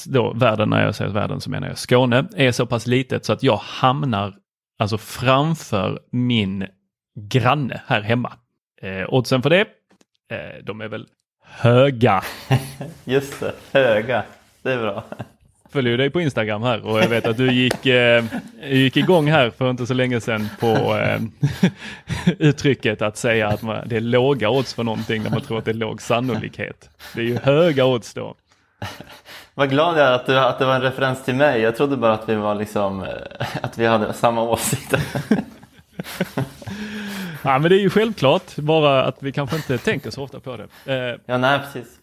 då, 0.07 0.33
världen 0.33 0.71
när 0.71 0.85
jag 0.85 0.95
säger 0.95 1.11
världen 1.11 1.41
så 1.41 1.51
menar 1.51 1.69
jag 1.69 1.79
Skåne, 1.79 2.29
är 2.37 2.53
så 2.53 2.67
pass 2.67 2.87
litet 2.87 3.25
så 3.25 3.33
att 3.33 3.43
jag 3.43 3.57
hamnar 3.57 4.35
alltså 4.79 4.99
framför 4.99 6.01
min 6.11 6.67
granne 7.21 7.83
här 7.87 8.01
hemma. 8.01 8.33
Eh, 8.83 9.15
oddsen 9.15 9.43
för 9.43 9.51
det, 9.51 9.61
eh, 10.31 10.65
de 10.65 10.81
är 10.81 10.89
väl 10.89 11.07
höga. 11.45 12.23
Just 13.05 13.41
det, 13.41 13.55
höga. 13.73 14.23
Det 14.63 14.73
är 14.73 14.79
bra 14.79 15.05
följer 15.75 15.99
dig 15.99 16.11
på 16.11 16.21
Instagram 16.21 16.63
här 16.63 16.87
och 16.87 16.99
jag 17.01 17.09
vet 17.09 17.27
att 17.27 17.37
du 17.37 17.53
gick, 17.53 17.87
eh, 17.87 18.25
gick 18.63 18.97
igång 18.97 19.31
här 19.31 19.51
för 19.51 19.71
inte 19.71 19.87
så 19.87 19.95
länge 19.95 20.21
sedan 20.21 20.49
på 20.61 20.97
eh, 20.97 21.21
uttrycket 22.39 23.03
att 23.03 23.17
säga 23.17 23.49
att 23.49 23.63
man, 23.63 23.89
det 23.89 23.97
är 23.97 24.01
låga 24.01 24.51
odds 24.51 24.75
för 24.75 24.85
någonting 24.85 25.23
när 25.23 25.31
man 25.31 25.41
tror 25.41 25.59
att 25.59 25.65
det 25.65 25.71
är 25.71 25.75
låg 25.75 26.03
sannolikhet. 26.03 26.91
Det 27.15 27.21
är 27.21 27.25
ju 27.25 27.39
höga 27.39 27.85
odds 27.85 28.15
då. 28.15 28.35
Vad 29.55 29.71
glad 29.71 29.99
jag 29.99 30.07
är 30.07 30.13
att, 30.13 30.27
du, 30.27 30.39
att 30.39 30.59
det 30.59 30.65
var 30.65 30.75
en 30.75 30.83
referens 30.83 31.25
till 31.25 31.35
mig. 31.35 31.61
Jag 31.61 31.77
trodde 31.77 31.97
bara 31.97 32.13
att 32.13 32.29
vi 32.29 32.35
var 32.35 32.55
liksom, 32.55 33.03
eh, 33.03 33.09
att 33.63 33.79
vi 33.79 33.87
hade 33.87 34.13
samma 34.13 34.43
åsikter. 34.43 35.01
ja, 37.43 37.59
men 37.59 37.63
det 37.63 37.77
är 37.77 37.83
ju 37.83 37.91
självklart, 37.91 38.57
bara 38.57 39.05
att 39.05 39.17
vi 39.19 39.33
kanske 39.33 39.57
inte 39.57 39.79
tänker 39.79 40.11
så 40.11 40.23
ofta 40.23 40.41
på 40.41 40.57
det. 40.57 40.95
Eh. 40.95 41.19
Ja, 41.27 41.39
nej 41.39 41.59
precis. 41.59 41.99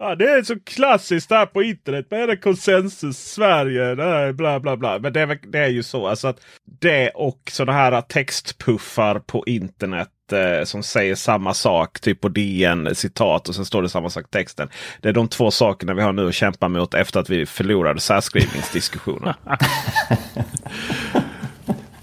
Ja, 0.00 0.14
det 0.14 0.30
är 0.30 0.42
så 0.42 0.60
klassiskt 0.60 1.28
där 1.28 1.46
på 1.46 1.62
internet 1.62 2.06
med 2.10 2.28
det 2.28 2.36
konsensus 2.36 3.18
Sverige, 3.18 3.94
bla 4.32 4.60
bla 4.60 4.76
bla. 4.76 4.98
Men 4.98 5.12
det 5.12 5.20
är, 5.20 5.38
det 5.52 5.58
är 5.58 5.68
ju 5.68 5.82
så 5.82 6.06
alltså 6.06 6.28
att 6.28 6.40
det 6.80 7.08
och 7.08 7.50
sådana 7.52 7.78
här 7.78 8.00
textpuffar 8.00 9.18
på 9.18 9.44
internet 9.46 10.08
eh, 10.32 10.64
som 10.64 10.82
säger 10.82 11.14
samma 11.14 11.54
sak, 11.54 12.00
typ 12.00 12.20
på 12.20 12.28
DN 12.28 12.86
eh, 12.86 12.92
citat 12.92 13.48
och 13.48 13.54
sen 13.54 13.64
står 13.64 13.82
det 13.82 13.88
samma 13.88 14.10
sak 14.10 14.24
i 14.24 14.30
texten. 14.30 14.68
Det 15.00 15.08
är 15.08 15.12
de 15.12 15.28
två 15.28 15.50
sakerna 15.50 15.94
vi 15.94 16.02
har 16.02 16.12
nu 16.12 16.28
att 16.28 16.34
kämpa 16.34 16.68
mot 16.68 16.94
efter 16.94 17.20
att 17.20 17.30
vi 17.30 17.46
förlorade 17.46 18.00
särskrivningsdiskussionen. 18.00 19.34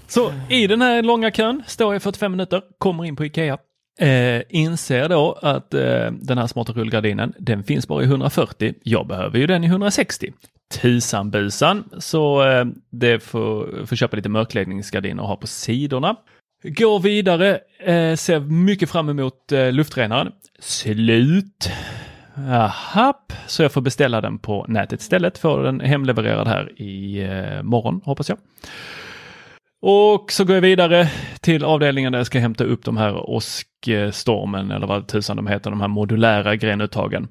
så 0.08 0.32
i 0.48 0.66
den 0.66 0.82
här 0.82 1.02
långa 1.02 1.30
kön 1.30 1.62
står 1.66 1.94
jag 1.94 2.02
45 2.02 2.32
minuter, 2.32 2.62
kommer 2.78 3.04
in 3.04 3.16
på 3.16 3.24
Ikea. 3.24 3.58
Eh, 3.98 4.42
inser 4.48 5.08
då 5.08 5.38
att 5.42 5.74
eh, 5.74 6.10
den 6.10 6.38
här 6.38 6.46
smarta 6.46 6.72
rullgardinen, 6.72 7.34
den 7.38 7.64
finns 7.64 7.88
bara 7.88 8.02
i 8.02 8.06
140. 8.06 8.74
Jag 8.82 9.06
behöver 9.06 9.38
ju 9.38 9.46
den 9.46 9.64
i 9.64 9.66
160. 9.66 10.32
Tusan 10.82 11.30
busan, 11.30 11.84
så 11.98 12.48
eh, 12.48 12.64
det 12.90 13.22
får, 13.22 13.86
får 13.86 13.96
köpa 13.96 14.16
lite 14.16 14.28
mörkläggningsgardiner 14.28 15.22
och 15.22 15.28
ha 15.28 15.36
på 15.36 15.46
sidorna. 15.46 16.16
Går 16.62 17.00
vidare, 17.00 17.58
eh, 17.78 18.16
ser 18.16 18.40
mycket 18.40 18.90
fram 18.90 19.08
emot 19.08 19.52
eh, 19.52 19.72
luftrenaren. 19.72 20.32
Slut. 20.58 21.70
Jaha, 22.34 23.14
så 23.46 23.62
jag 23.62 23.72
får 23.72 23.80
beställa 23.80 24.20
den 24.20 24.38
på 24.38 24.66
nätet 24.68 25.00
istället. 25.00 25.38
Får 25.38 25.62
den 25.62 25.80
hemlevererad 25.80 26.48
här 26.48 26.82
i 26.82 27.22
eh, 27.22 27.62
morgon 27.62 28.00
hoppas 28.04 28.28
jag. 28.28 28.38
Och 29.82 30.32
så 30.32 30.44
går 30.44 30.54
jag 30.54 30.62
vidare 30.62 31.10
till 31.40 31.64
avdelningen 31.64 32.12
där 32.12 32.18
jag 32.18 32.26
ska 32.26 32.38
hämta 32.38 32.64
upp 32.64 32.84
de 32.84 32.96
här 32.96 33.30
åskstormen 33.30 34.70
eller 34.70 34.86
vad 34.86 35.08
tusan 35.08 35.36
de 35.36 35.46
heter, 35.46 35.70
de 35.70 35.80
här 35.80 35.88
modulära 35.88 36.56
grenuttagen. 36.56 37.28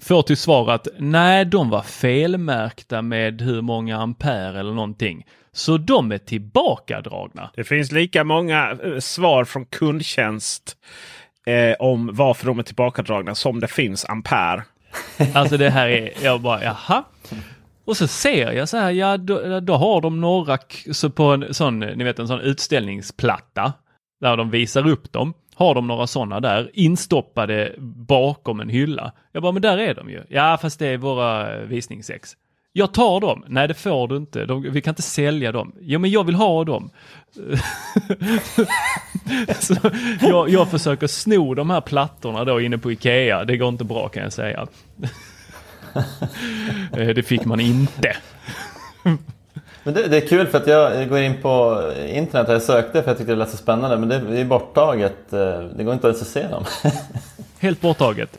Får 0.00 0.22
till 0.22 0.36
svar 0.36 0.70
att 0.70 0.88
nej, 0.98 1.44
de 1.44 1.70
var 1.70 1.82
felmärkta 1.82 3.02
med 3.02 3.40
hur 3.40 3.62
många 3.62 3.96
ampere 3.96 4.60
eller 4.60 4.72
någonting. 4.72 5.24
Så 5.52 5.76
de 5.76 6.12
är 6.12 6.18
tillbakadragna. 6.18 7.50
Det 7.54 7.64
finns 7.64 7.92
lika 7.92 8.24
många 8.24 8.78
eh, 8.84 8.98
svar 8.98 9.44
från 9.44 9.64
kundtjänst 9.64 10.76
eh, 11.46 11.76
om 11.78 12.10
varför 12.12 12.46
de 12.46 12.58
är 12.58 12.62
tillbakadragna 12.62 13.34
som 13.34 13.60
det 13.60 13.68
finns 13.68 14.04
ampere. 14.04 14.62
Alltså 15.34 15.56
det 15.56 15.70
här 15.70 15.88
är, 15.88 16.10
jag 16.22 16.40
bara 16.40 16.64
jaha. 16.64 17.04
Och 17.88 17.96
så 17.96 18.08
ser 18.08 18.52
jag 18.52 18.68
så 18.68 18.76
här, 18.76 18.90
ja 18.90 19.16
då, 19.16 19.60
då 19.60 19.74
har 19.74 20.00
de 20.00 20.20
några 20.20 20.58
så 20.92 21.10
på 21.10 21.24
en 21.24 21.54
sån, 21.54 21.78
ni 21.78 22.04
vet 22.04 22.18
en 22.18 22.28
sån 22.28 22.40
utställningsplatta 22.40 23.72
där 24.20 24.36
de 24.36 24.50
visar 24.50 24.88
upp 24.88 25.12
dem. 25.12 25.34
Har 25.54 25.74
de 25.74 25.86
några 25.86 26.06
sådana 26.06 26.40
där 26.40 26.70
instoppade 26.74 27.74
bakom 28.08 28.60
en 28.60 28.68
hylla. 28.68 29.12
Jag 29.32 29.42
bara, 29.42 29.52
men 29.52 29.62
där 29.62 29.78
är 29.78 29.94
de 29.94 30.10
ju. 30.10 30.22
Ja, 30.28 30.58
fast 30.62 30.78
det 30.78 30.86
är 30.86 30.96
våra 30.96 31.56
eh, 31.56 31.62
visningsex. 31.62 32.36
Jag 32.72 32.94
tar 32.94 33.20
dem. 33.20 33.44
Nej, 33.48 33.68
det 33.68 33.74
får 33.74 34.08
du 34.08 34.16
inte. 34.16 34.44
De, 34.44 34.62
vi 34.62 34.80
kan 34.80 34.92
inte 34.92 35.02
sälja 35.02 35.52
dem. 35.52 35.74
Jo, 35.80 35.98
men 35.98 36.10
jag 36.10 36.24
vill 36.24 36.34
ha 36.34 36.64
dem. 36.64 36.90
så 39.58 39.74
jag, 40.20 40.48
jag 40.48 40.70
försöker 40.70 41.06
sno 41.06 41.54
de 41.54 41.70
här 41.70 41.80
plattorna 41.80 42.44
då 42.44 42.60
inne 42.60 42.78
på 42.78 42.92
Ikea. 42.92 43.44
Det 43.44 43.56
går 43.56 43.68
inte 43.68 43.84
bra 43.84 44.08
kan 44.08 44.22
jag 44.22 44.32
säga. 44.32 44.66
Eh, 46.96 47.08
det 47.08 47.22
fick 47.22 47.44
man 47.44 47.60
inte. 47.60 48.16
Men 49.84 49.94
det, 49.94 50.08
det, 50.08 50.16
är 50.16 50.28
kul 50.28 50.46
för 50.46 50.58
att 50.58 50.66
jag 50.66 51.08
går 51.08 51.18
in 51.18 51.42
på 51.42 51.82
internet 52.08 52.48
och 52.48 52.54
jag 52.54 52.62
sökte 52.62 53.02
för 53.02 53.10
jag 53.10 53.18
tyckte 53.18 53.32
det 53.32 53.38
lät 53.38 53.50
så 53.50 53.56
spännande 53.56 53.96
men 53.96 54.08
det 54.08 54.40
är 54.40 54.44
borttaget. 54.44 55.32
Eh, 55.32 55.60
det 55.76 55.84
går 55.84 55.94
inte 55.94 56.06
ens 56.06 56.22
att 56.22 56.28
se 56.28 56.48
dem. 56.48 56.64
Helt 57.58 57.80
borttaget. 57.80 58.38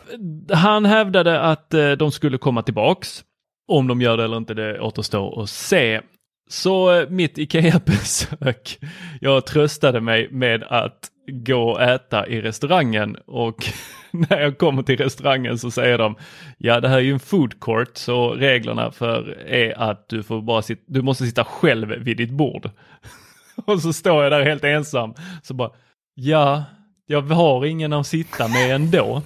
Han 0.53 0.85
hävdade 0.85 1.39
att 1.41 1.73
eh, 1.73 1.91
de 1.91 2.11
skulle 2.11 2.37
komma 2.37 2.61
tillbaks. 2.61 3.23
Om 3.67 3.87
de 3.87 4.01
gör 4.01 4.17
det 4.17 4.23
eller 4.23 4.37
inte 4.37 4.53
det 4.53 4.79
återstår 4.79 5.43
att 5.43 5.49
se. 5.49 6.01
Så 6.49 7.05
mitt 7.09 7.37
IKEA-besök, 7.37 8.79
jag 9.21 9.45
tröstade 9.45 10.01
mig 10.01 10.27
med 10.31 10.63
att 10.63 11.09
gå 11.27 11.69
och 11.69 11.81
äta 11.81 12.27
i 12.27 12.41
restaurangen 12.41 13.17
och 13.27 13.65
när 14.29 14.41
jag 14.41 14.57
kommer 14.57 14.83
till 14.83 14.97
restaurangen 14.97 15.57
så 15.57 15.71
säger 15.71 15.97
de 15.97 16.15
ja 16.57 16.79
det 16.79 16.89
här 16.89 16.97
är 16.97 17.01
ju 17.01 17.13
en 17.13 17.19
food 17.19 17.59
court 17.59 17.97
så 17.97 18.33
reglerna 18.33 18.91
för 18.91 19.37
är 19.47 19.79
att 19.79 20.09
du 20.09 20.23
får 20.23 20.41
bara 20.41 20.61
sitta, 20.61 20.81
du 20.85 21.01
måste 21.01 21.25
sitta 21.25 21.43
själv 21.43 21.87
vid 21.89 22.17
ditt 22.17 22.31
bord. 22.31 22.69
och 23.65 23.81
så 23.81 23.93
står 23.93 24.23
jag 24.23 24.31
där 24.31 24.45
helt 24.45 24.63
ensam 24.63 25.13
så 25.43 25.53
bara 25.53 25.71
ja, 26.13 26.63
jag 27.05 27.21
har 27.21 27.65
ingen 27.65 27.93
att 27.93 28.07
sitta 28.07 28.47
med 28.47 28.75
ändå. 28.75 29.21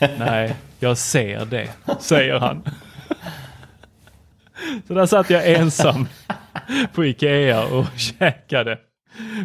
Nej, 0.18 0.56
jag 0.78 0.98
ser 0.98 1.44
det, 1.44 1.68
säger 2.00 2.38
han. 2.38 2.62
så 4.86 4.94
där 4.94 5.06
satt 5.06 5.30
jag 5.30 5.50
ensam 5.50 6.06
på 6.94 7.04
Ikea 7.04 7.64
och 7.64 7.86
käkade 7.96 8.78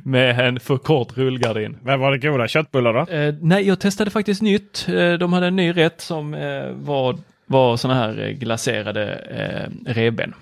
med 0.03 0.39
en 0.39 0.59
för 0.59 0.77
kort 0.77 1.17
rullgardin. 1.17 1.77
Men 1.81 1.99
var 1.99 2.11
det 2.11 2.17
goda 2.17 2.47
köttbullar 2.47 2.93
då? 2.93 2.99
Eh, 3.11 3.35
nej, 3.41 3.67
jag 3.67 3.79
testade 3.79 4.11
faktiskt 4.11 4.41
nytt. 4.41 4.85
Eh, 4.89 5.13
de 5.13 5.33
hade 5.33 5.47
en 5.47 5.55
ny 5.55 5.71
rätt 5.71 6.01
som 6.01 6.33
eh, 6.33 6.69
var, 6.71 7.17
var 7.45 7.77
sådana 7.77 7.99
här 7.99 8.27
eh, 8.27 8.31
glaserade 8.31 9.13
eh, 9.13 9.69
reben. 9.93 10.33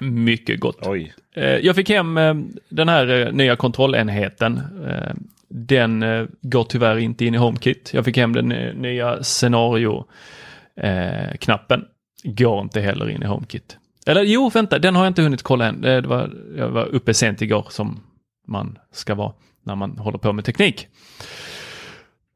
Mycket 0.00 0.60
gott. 0.60 0.86
Oj. 0.86 1.14
Eh, 1.34 1.44
jag 1.44 1.76
fick 1.76 1.90
hem 1.90 2.14
den 2.68 2.88
här 2.88 3.32
nya 3.32 3.56
kontrollenheten. 3.56 4.60
den 5.48 6.04
går 6.40 6.64
tyvärr 6.64 6.98
inte 6.98 7.24
in 7.24 7.34
i 7.34 7.38
HomeKit. 7.38 7.90
Jag 7.94 8.04
fick 8.04 8.16
hem 8.16 8.32
den 8.32 8.48
nya 8.82 9.22
scenario-knappen. 9.22 11.84
går 12.24 12.60
inte 12.60 12.80
heller 12.80 13.10
in 13.10 13.22
i 13.22 13.26
HomeKit. 13.26 13.76
Eller 14.06 14.22
jo, 14.22 14.50
vänta, 14.54 14.78
den 14.78 14.96
har 14.96 15.04
jag 15.04 15.10
inte 15.10 15.22
hunnit 15.22 15.42
kolla 15.42 15.66
än. 15.66 15.80
Det 15.80 16.00
var, 16.00 16.30
jag 16.56 16.68
var 16.68 16.86
uppe 16.86 17.14
sent 17.14 17.42
igår 17.42 17.66
som 17.70 18.00
man 18.46 18.78
ska 18.92 19.14
vara 19.14 19.32
när 19.62 19.74
man 19.74 19.98
håller 19.98 20.18
på 20.18 20.32
med 20.32 20.44
teknik. 20.44 20.88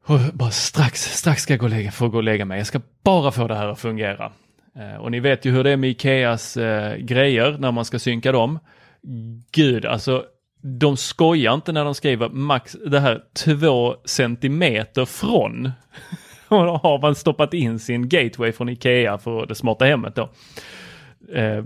Och 0.05 0.19
bara 0.33 0.51
strax, 0.51 1.17
strax 1.17 1.41
ska 1.41 1.53
jag 1.53 1.59
gå 1.59 1.65
och 1.65 1.69
lägga, 1.69 1.91
få 1.91 2.07
gå 2.07 2.17
och 2.17 2.23
lägga 2.23 2.45
mig. 2.45 2.57
Jag 2.57 2.67
ska 2.67 2.81
bara 3.03 3.31
få 3.31 3.47
det 3.47 3.55
här 3.55 3.67
att 3.67 3.79
fungera. 3.79 4.31
Eh, 4.75 5.01
och 5.01 5.11
ni 5.11 5.19
vet 5.19 5.45
ju 5.45 5.51
hur 5.51 5.63
det 5.63 5.69
är 5.69 5.77
med 5.77 5.89
Ikeas 5.89 6.57
eh, 6.57 6.97
grejer 6.97 7.57
när 7.59 7.71
man 7.71 7.85
ska 7.85 7.99
synka 7.99 8.31
dem. 8.31 8.59
Gud, 9.51 9.85
alltså 9.85 10.25
de 10.61 10.97
skojar 10.97 11.53
inte 11.53 11.71
när 11.71 11.85
de 11.85 11.95
skriver 11.95 12.29
max 12.29 12.77
det 12.85 12.99
här 12.99 13.23
två 13.45 13.95
centimeter 14.05 15.05
från. 15.05 15.71
och 16.47 16.65
då 16.65 16.79
har 16.83 17.01
man 17.01 17.15
stoppat 17.15 17.53
in 17.53 17.79
sin 17.79 18.09
gateway 18.09 18.51
från 18.51 18.69
Ikea 18.69 19.17
för 19.17 19.45
det 19.45 19.55
smarta 19.55 19.85
hemmet 19.85 20.15
då. 20.15 20.29
Eh, 21.35 21.63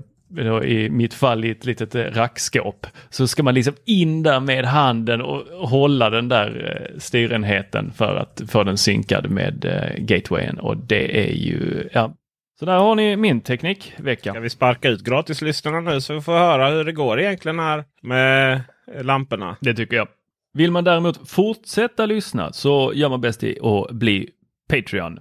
i 0.63 0.89
mitt 0.89 1.13
fall 1.13 1.45
i 1.45 1.51
ett 1.51 1.65
litet 1.65 1.95
eh, 1.95 2.03
rackskåp. 2.03 2.87
Så 3.09 3.27
ska 3.27 3.43
man 3.43 3.53
liksom 3.53 3.73
in 3.85 4.23
där 4.23 4.39
med 4.39 4.65
handen 4.65 5.21
och 5.21 5.69
hålla 5.69 6.09
den 6.09 6.29
där 6.29 6.79
eh, 6.91 6.99
styrenheten 6.99 7.91
för 7.91 8.15
att 8.15 8.41
få 8.47 8.63
den 8.63 8.77
synkad 8.77 9.29
med 9.29 9.65
eh, 9.65 10.03
gatewayen 10.03 10.59
och 10.59 10.77
det 10.77 11.27
är 11.27 11.33
ju, 11.33 11.89
ja. 11.93 12.13
Så 12.59 12.65
där 12.65 12.77
har 12.77 12.95
ni 12.95 13.15
min 13.17 13.41
teknikvecka. 13.41 14.31
Ska 14.31 14.39
vi 14.39 14.49
sparka 14.49 14.89
ut 14.89 15.03
gratislyssnarna 15.03 15.79
nu 15.79 16.01
så 16.01 16.13
vi 16.13 16.21
får 16.21 16.33
höra 16.33 16.69
hur 16.69 16.83
det 16.83 16.91
går 16.91 17.19
egentligen 17.19 17.59
här 17.59 17.83
med 18.01 18.61
lamporna? 19.01 19.57
Det 19.61 19.73
tycker 19.73 19.95
jag. 19.95 20.07
Vill 20.53 20.71
man 20.71 20.83
däremot 20.83 21.29
fortsätta 21.29 22.05
lyssna 22.05 22.53
så 22.53 22.91
gör 22.95 23.09
man 23.09 23.21
bäst 23.21 23.43
i 23.43 23.59
att 23.61 23.91
bli 23.91 24.29
Patreon. 24.69 25.19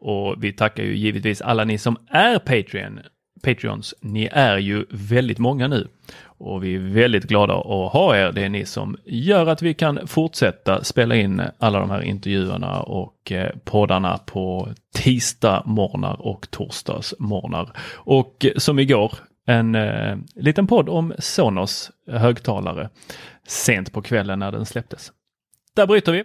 Och 0.00 0.44
vi 0.44 0.52
tackar 0.52 0.82
ju 0.82 0.96
givetvis 0.96 1.40
alla 1.40 1.64
ni 1.64 1.78
som 1.78 1.96
är 2.10 2.38
Patreon 2.38 3.00
Patreons. 3.42 3.94
Ni 4.00 4.28
är 4.32 4.58
ju 4.58 4.86
väldigt 4.90 5.38
många 5.38 5.68
nu 5.68 5.88
och 6.40 6.64
vi 6.64 6.74
är 6.74 6.78
väldigt 6.78 7.24
glada 7.24 7.54
att 7.54 7.92
ha 7.92 8.16
er. 8.16 8.32
Det 8.32 8.44
är 8.44 8.48
ni 8.48 8.64
som 8.64 8.96
gör 9.04 9.46
att 9.46 9.62
vi 9.62 9.74
kan 9.74 10.06
fortsätta 10.06 10.84
spela 10.84 11.14
in 11.14 11.42
alla 11.58 11.80
de 11.80 11.90
här 11.90 12.02
intervjuerna 12.02 12.80
och 12.80 13.32
eh, 13.32 13.50
poddarna 13.64 14.18
på 14.18 14.68
tisdag 14.94 15.62
morgnar 15.66 16.26
och 16.26 16.50
torsdagsmorgnar. 16.50 17.70
Och 17.94 18.44
eh, 18.44 18.52
som 18.56 18.78
igår, 18.78 19.12
en 19.46 19.74
eh, 19.74 20.16
liten 20.34 20.66
podd 20.66 20.88
om 20.88 21.12
Sonos 21.18 21.90
högtalare 22.06 22.88
sent 23.46 23.92
på 23.92 24.02
kvällen 24.02 24.38
när 24.38 24.52
den 24.52 24.66
släpptes. 24.66 25.12
Där 25.76 25.86
bryter 25.86 26.12
vi. 26.12 26.24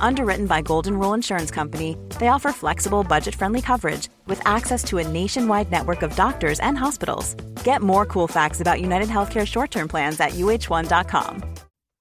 Underwritten 0.00 0.46
by 0.46 0.60
Golden 0.60 0.98
Rule 0.98 1.14
Insurance 1.14 1.50
Company, 1.50 1.96
they 2.18 2.28
offer 2.28 2.52
flexible, 2.52 3.04
budget 3.04 3.34
friendly 3.34 3.62
coverage 3.62 4.08
with 4.26 4.40
access 4.46 4.84
to 4.84 4.98
a 4.98 5.08
nationwide 5.08 5.70
network 5.70 6.02
of 6.02 6.14
doctors 6.16 6.60
and 6.60 6.76
hospitals. 6.76 7.34
Get 7.64 7.80
more 7.80 8.04
cool 8.04 8.28
facts 8.28 8.60
about 8.60 8.80
United 8.80 9.08
Healthcare 9.08 9.46
short 9.46 9.70
term 9.70 9.88
plans 9.88 10.20
at 10.20 10.32
uh1.com. 10.32 11.42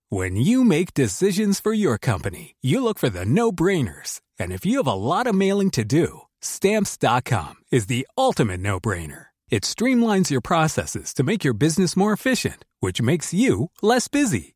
When 0.09 0.35
you 0.35 0.65
make 0.65 0.93
decisions 0.93 1.61
for 1.61 1.71
your 1.71 1.97
company, 1.97 2.55
you 2.61 2.83
look 2.83 2.99
for 2.99 3.09
the 3.09 3.23
no 3.23 3.49
brainers. 3.53 4.19
And 4.37 4.51
if 4.51 4.65
you 4.65 4.77
have 4.77 4.87
a 4.87 4.93
lot 4.93 5.25
of 5.25 5.33
mailing 5.33 5.71
to 5.71 5.85
do, 5.85 6.23
stamps.com 6.41 7.55
is 7.71 7.85
the 7.85 8.05
ultimate 8.17 8.59
no 8.59 8.77
brainer. 8.81 9.27
It 9.49 9.63
streamlines 9.63 10.29
your 10.29 10.41
processes 10.41 11.13
to 11.13 11.23
make 11.23 11.45
your 11.45 11.53
business 11.53 11.95
more 11.95 12.11
efficient, 12.11 12.65
which 12.81 13.01
makes 13.01 13.33
you 13.33 13.71
less 13.81 14.09
busy. 14.09 14.55